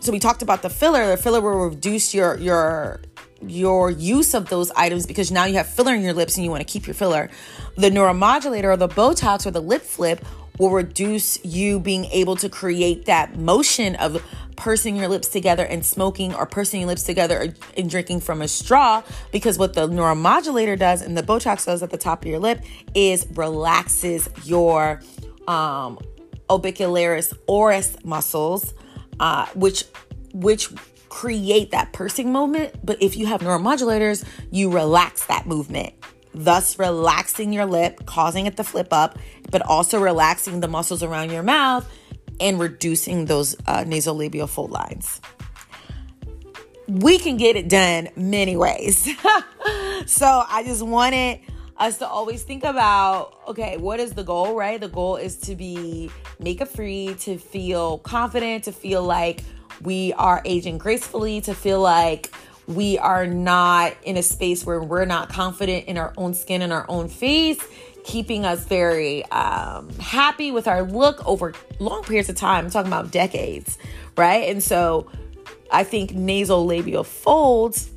so 0.00 0.12
we 0.12 0.18
talked 0.18 0.40
about 0.42 0.62
the 0.62 0.70
filler. 0.70 1.08
The 1.08 1.16
filler 1.16 1.40
will 1.40 1.68
reduce 1.68 2.14
your 2.14 2.38
your 2.38 3.02
your 3.42 3.90
use 3.90 4.34
of 4.34 4.48
those 4.48 4.70
items 4.72 5.06
because 5.06 5.30
now 5.30 5.44
you 5.44 5.54
have 5.54 5.66
filler 5.66 5.94
in 5.94 6.02
your 6.02 6.12
lips 6.12 6.36
and 6.36 6.44
you 6.44 6.50
want 6.50 6.66
to 6.66 6.70
keep 6.70 6.86
your 6.86 6.94
filler. 6.94 7.30
The 7.76 7.90
neuromodulator 7.90 8.64
or 8.64 8.76
the 8.76 8.88
Botox 8.88 9.46
or 9.46 9.50
the 9.50 9.62
lip 9.62 9.82
flip 9.82 10.24
will 10.58 10.70
reduce 10.70 11.42
you 11.42 11.80
being 11.80 12.04
able 12.06 12.36
to 12.36 12.48
create 12.48 13.06
that 13.06 13.36
motion 13.36 13.96
of 13.96 14.22
pursing 14.56 14.94
your 14.94 15.08
lips 15.08 15.28
together 15.28 15.64
and 15.64 15.84
smoking 15.86 16.34
or 16.34 16.44
pursing 16.44 16.80
your 16.80 16.88
lips 16.88 17.02
together 17.02 17.54
and 17.78 17.88
drinking 17.88 18.20
from 18.20 18.42
a 18.42 18.48
straw 18.48 19.02
because 19.32 19.56
what 19.56 19.72
the 19.72 19.88
neuromodulator 19.88 20.78
does 20.78 21.00
and 21.00 21.16
the 21.16 21.22
Botox 21.22 21.64
does 21.64 21.82
at 21.82 21.88
the 21.88 21.96
top 21.96 22.22
of 22.22 22.28
your 22.28 22.38
lip 22.38 22.62
is 22.94 23.26
relaxes 23.34 24.28
your 24.44 25.00
um, 25.48 25.98
orbicularis 26.50 27.32
oris 27.46 27.96
muscles, 28.04 28.74
uh, 29.18 29.46
which 29.54 29.84
which 30.34 30.68
create 31.10 31.72
that 31.72 31.92
pursing 31.92 32.32
movement. 32.32 32.74
But 32.82 33.02
if 33.02 33.16
you 33.16 33.26
have 33.26 33.42
neuromodulators, 33.42 34.24
you 34.50 34.70
relax 34.70 35.26
that 35.26 35.46
movement, 35.46 35.92
thus 36.32 36.78
relaxing 36.78 37.52
your 37.52 37.66
lip, 37.66 38.06
causing 38.06 38.46
it 38.46 38.56
to 38.56 38.64
flip 38.64 38.88
up, 38.92 39.18
but 39.50 39.60
also 39.60 40.00
relaxing 40.00 40.60
the 40.60 40.68
muscles 40.68 41.02
around 41.02 41.30
your 41.30 41.42
mouth 41.42 41.86
and 42.40 42.58
reducing 42.58 43.26
those 43.26 43.54
uh, 43.66 43.84
nasolabial 43.84 44.48
fold 44.48 44.70
lines. 44.70 45.20
We 46.88 47.18
can 47.18 47.36
get 47.36 47.56
it 47.56 47.68
done 47.68 48.08
many 48.16 48.56
ways. 48.56 49.04
so 50.06 50.44
I 50.48 50.62
just 50.64 50.82
wanted 50.82 51.40
us 51.76 51.98
to 51.98 52.06
always 52.06 52.42
think 52.42 52.64
about 52.64 53.38
okay, 53.48 53.76
what 53.76 54.00
is 54.00 54.12
the 54.12 54.22
goal, 54.24 54.54
right? 54.54 54.80
The 54.80 54.88
goal 54.88 55.16
is 55.16 55.36
to 55.38 55.56
be 55.56 56.10
makeup 56.38 56.68
free, 56.68 57.14
to 57.20 57.38
feel 57.38 57.98
confident, 57.98 58.64
to 58.64 58.72
feel 58.72 59.02
like 59.02 59.42
we 59.82 60.12
are 60.14 60.42
aging 60.44 60.78
gracefully, 60.78 61.40
to 61.42 61.54
feel 61.54 61.80
like 61.80 62.32
we 62.66 62.98
are 62.98 63.26
not 63.26 63.94
in 64.04 64.16
a 64.16 64.22
space 64.22 64.64
where 64.64 64.80
we're 64.80 65.04
not 65.04 65.28
confident 65.28 65.86
in 65.86 65.98
our 65.98 66.12
own 66.16 66.34
skin 66.34 66.62
and 66.62 66.72
our 66.72 66.86
own 66.88 67.08
face, 67.08 67.58
keeping 68.04 68.44
us 68.44 68.64
very 68.64 69.24
um, 69.26 69.90
happy 69.98 70.52
with 70.52 70.68
our 70.68 70.82
look 70.82 71.26
over 71.26 71.52
long 71.78 72.02
periods 72.02 72.28
of 72.28 72.36
time. 72.36 72.66
I'm 72.66 72.70
talking 72.70 72.90
about 72.90 73.10
decades, 73.10 73.76
right? 74.16 74.48
And 74.48 74.62
so 74.62 75.10
I 75.70 75.84
think 75.84 76.14
nasal 76.14 76.64
labial 76.64 77.04
folds 77.04 77.90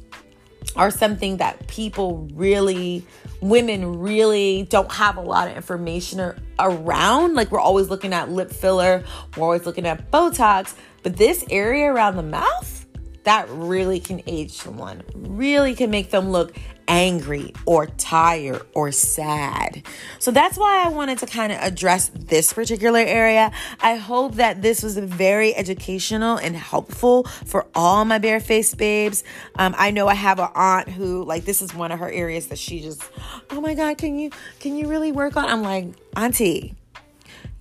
are 0.76 0.90
something 0.90 1.38
that 1.38 1.68
people 1.68 2.28
really 2.34 3.06
women 3.42 4.00
really 4.00 4.64
don't 4.70 4.92
have 4.92 5.18
a 5.18 5.22
lot 5.22 5.50
of 5.50 5.56
information 5.56 6.34
around 6.60 7.36
like 7.36 7.52
we're 7.52 7.60
always 7.60 7.90
looking 7.90 8.14
at 8.14 8.30
lip 8.30 8.50
filler 8.50 9.04
we're 9.36 9.44
always 9.44 9.66
looking 9.66 9.86
at 9.86 10.10
botox 10.10 10.76
but 11.04 11.18
this 11.18 11.46
area 11.50 11.92
around 11.92 12.16
the 12.16 12.24
mouth, 12.24 12.86
that 13.24 13.50
really 13.50 14.00
can 14.00 14.22
age 14.28 14.52
someone, 14.52 15.04
really 15.14 15.76
can 15.76 15.90
make 15.90 16.12
them 16.12 16.30
look 16.30 16.56
angry 16.88 17.54
or 17.66 17.88
tired 17.88 18.62
or 18.74 18.92
sad. 18.92 19.84
So 20.20 20.32
that's 20.32 20.58
why 20.58 20.84
I 20.86 20.90
wanted 20.90 21.20
to 21.20 21.26
kind 21.26 21.52
of 21.52 21.60
address 21.62 22.12
this 22.14 22.52
particular 22.52 23.00
area. 23.00 23.52
I 23.80 23.96
hope 23.96 24.36
that 24.36 24.62
this 24.62 24.84
was 24.84 24.98
very 24.98 25.56
educational 25.56 26.38
and 26.38 26.56
helpful 26.56 27.24
for 27.46 27.66
all 27.74 28.04
my 28.04 28.18
barefaced 28.18 28.78
babes. 28.78 29.24
Um, 29.56 29.74
I 29.78 29.92
know 29.92 30.08
I 30.08 30.16
have 30.16 30.40
an 30.40 30.50
aunt 30.54 30.90
who 30.90 31.24
like 31.24 31.46
this 31.46 31.62
is 31.62 31.74
one 31.74 31.92
of 31.92 32.00
her 32.00 32.12
areas 32.12 32.48
that 32.48 32.60
she 32.60 32.82
just, 32.82 33.02
oh 33.50 33.62
my 33.62 33.74
god, 33.74 33.98
can 33.98 34.20
you 34.20 34.32
can 34.60 34.76
you 34.76 34.88
really 34.88 35.12
work 35.12 35.38
on? 35.38 35.46
I'm 35.46 35.62
like, 35.62 35.88
auntie 36.16 36.76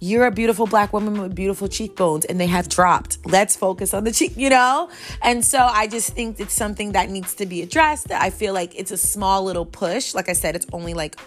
you're 0.03 0.27
a 0.27 0.33
beautiful 0.33 0.67
black 0.67 0.93
woman 0.93 1.21
with 1.21 1.33
beautiful 1.33 1.69
cheekbones 1.69 2.25
and 2.25 2.41
they 2.41 2.49
have 2.49 2.69
dropped. 2.69 3.19
Let's 3.25 3.55
focus 3.55 3.95
on 3.95 4.03
the 4.03 4.11
cheek, 4.11 4.37
you 4.37 4.51
know? 4.51 4.91
And 5.23 5.45
so 5.45 5.61
I 5.61 5.87
just 5.87 6.11
think 6.11 6.41
it's 6.41 6.55
something 6.55 6.91
that 6.93 7.09
needs 7.09 7.35
to 7.35 7.47
be 7.47 7.63
addressed. 7.63 8.11
I 8.11 8.31
feel 8.31 8.53
like 8.53 8.77
it's 8.77 8.91
a 8.91 8.97
small 8.97 9.45
little 9.45 9.65
push. 9.65 10.13
Like 10.13 10.29
I 10.29 10.33
said, 10.33 10.57
it's 10.57 10.67
only 10.73 10.93
like 10.93 11.21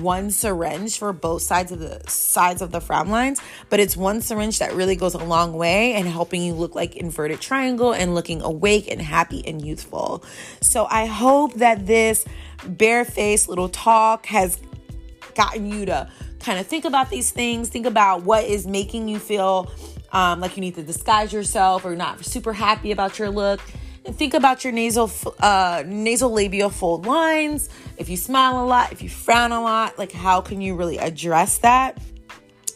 one 0.00 0.30
syringe 0.30 0.98
for 0.98 1.14
both 1.14 1.40
sides 1.40 1.72
of 1.72 1.78
the 1.78 2.02
sides 2.06 2.60
of 2.60 2.70
the 2.70 2.82
frown 2.82 3.08
lines, 3.08 3.40
but 3.70 3.80
it's 3.80 3.96
one 3.96 4.20
syringe 4.20 4.58
that 4.58 4.74
really 4.74 4.94
goes 4.94 5.14
a 5.14 5.24
long 5.24 5.54
way 5.54 5.94
in 5.94 6.04
helping 6.04 6.42
you 6.42 6.52
look 6.52 6.74
like 6.74 6.96
inverted 6.96 7.40
triangle 7.40 7.94
and 7.94 8.14
looking 8.14 8.42
awake 8.42 8.90
and 8.90 9.00
happy 9.00 9.42
and 9.46 9.64
youthful. 9.64 10.22
So 10.60 10.86
I 10.90 11.06
hope 11.06 11.54
that 11.54 11.86
this 11.86 12.26
barefaced 12.66 13.48
little 13.48 13.70
talk 13.70 14.26
has 14.26 14.58
gotten 15.34 15.64
you 15.64 15.86
to 15.86 16.10
kind 16.40 16.58
of 16.58 16.66
think 16.66 16.84
about 16.84 17.10
these 17.10 17.30
things. 17.30 17.68
Think 17.68 17.86
about 17.86 18.22
what 18.22 18.44
is 18.44 18.66
making 18.66 19.08
you 19.08 19.18
feel 19.18 19.70
um, 20.12 20.40
like 20.40 20.56
you 20.56 20.60
need 20.60 20.74
to 20.76 20.82
disguise 20.82 21.32
yourself 21.32 21.84
or 21.84 21.94
not 21.96 22.24
super 22.24 22.52
happy 22.52 22.92
about 22.92 23.18
your 23.18 23.30
look. 23.30 23.60
And 24.04 24.16
think 24.16 24.32
about 24.32 24.64
your 24.64 24.72
nasal 24.72 25.10
uh, 25.40 25.82
nasal 25.86 26.32
labial 26.32 26.70
fold 26.70 27.06
lines. 27.06 27.68
If 27.98 28.08
you 28.08 28.16
smile 28.16 28.62
a 28.62 28.66
lot, 28.66 28.92
if 28.92 29.02
you 29.02 29.08
frown 29.08 29.52
a 29.52 29.60
lot, 29.60 29.98
like 29.98 30.12
how 30.12 30.40
can 30.40 30.60
you 30.60 30.76
really 30.76 30.98
address 30.98 31.58
that? 31.58 32.00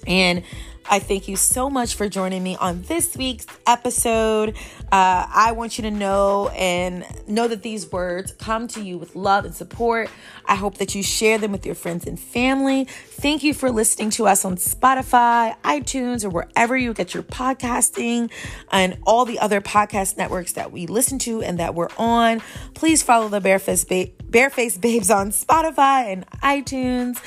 And 0.07 0.43
I 0.89 0.99
thank 0.99 1.29
you 1.29 1.37
so 1.37 1.71
much 1.71 1.95
for 1.95 2.09
joining 2.09 2.43
me 2.43 2.57
on 2.57 2.83
this 2.83 3.17
week's 3.17 3.47
episode. 3.67 4.57
Uh, 4.91 5.27
I 5.33 5.53
want 5.53 5.79
you 5.79 5.83
to 5.83 5.91
know 5.91 6.49
and 6.49 7.07
know 7.27 7.49
that 7.49 7.63
these 7.63 7.91
words 7.91 8.33
come 8.33 8.69
to 8.69 8.83
you 8.83 8.99
with 8.99 9.17
love 9.17 9.45
and 9.45 9.55
support. 9.55 10.11
I 10.45 10.55
hope 10.55 10.79
that 10.79 10.95
you 10.95 11.03
share 11.03 11.39
them 11.39 11.53
with 11.53 11.65
your 11.65 11.75
friends 11.75 12.07
and 12.07 12.19
family. 12.19 12.85
Thank 12.85 13.43
you 13.43 13.55
for 13.55 13.71
listening 13.71 14.11
to 14.11 14.27
us 14.27 14.45
on 14.45 14.57
Spotify, 14.57 15.57
iTunes, 15.63 16.25
or 16.25 16.31
wherever 16.31 16.77
you 16.77 16.93
get 16.93 17.15
your 17.15 17.23
podcasting 17.23 18.31
and 18.71 18.99
all 19.07 19.25
the 19.25 19.39
other 19.39 19.61
podcast 19.61 20.19
networks 20.19 20.53
that 20.55 20.73
we 20.73 20.87
listen 20.87 21.19
to 21.21 21.43
and 21.43 21.59
that 21.59 21.75
we're 21.75 21.89
on. 21.97 22.43
Please 22.75 23.03
follow 23.03 23.29
the 23.29 23.41
Barefaced, 23.41 23.89
ba- 23.89 24.11
Barefaced 24.33 24.81
Babes 24.81 25.11
on 25.11 25.31
Spotify 25.31 26.11
and 26.11 26.27
iTunes. 26.41 27.19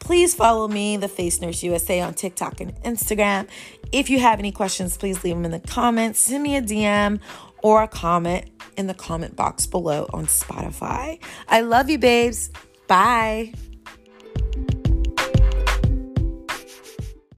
Please 0.00 0.34
follow 0.34 0.66
me, 0.66 0.96
the 0.96 1.06
Face 1.06 1.40
Nurse 1.40 1.62
USA, 1.62 2.00
on 2.00 2.14
TikTok 2.14 2.60
and 2.60 2.74
Instagram. 2.82 3.46
If 3.92 4.08
you 4.08 4.18
have 4.20 4.38
any 4.38 4.52
questions, 4.52 4.96
please 4.96 5.22
leave 5.22 5.36
them 5.36 5.44
in 5.44 5.50
the 5.50 5.60
comments. 5.60 6.18
Send 6.18 6.42
me 6.42 6.56
a 6.56 6.62
DM 6.62 7.20
or 7.62 7.82
a 7.82 7.88
comment 7.88 8.50
in 8.76 8.86
the 8.86 8.94
comment 8.94 9.36
box 9.36 9.66
below 9.66 10.08
on 10.14 10.26
Spotify. 10.26 11.22
I 11.46 11.60
love 11.60 11.90
you, 11.90 11.98
babes. 11.98 12.50
Bye. 12.88 13.52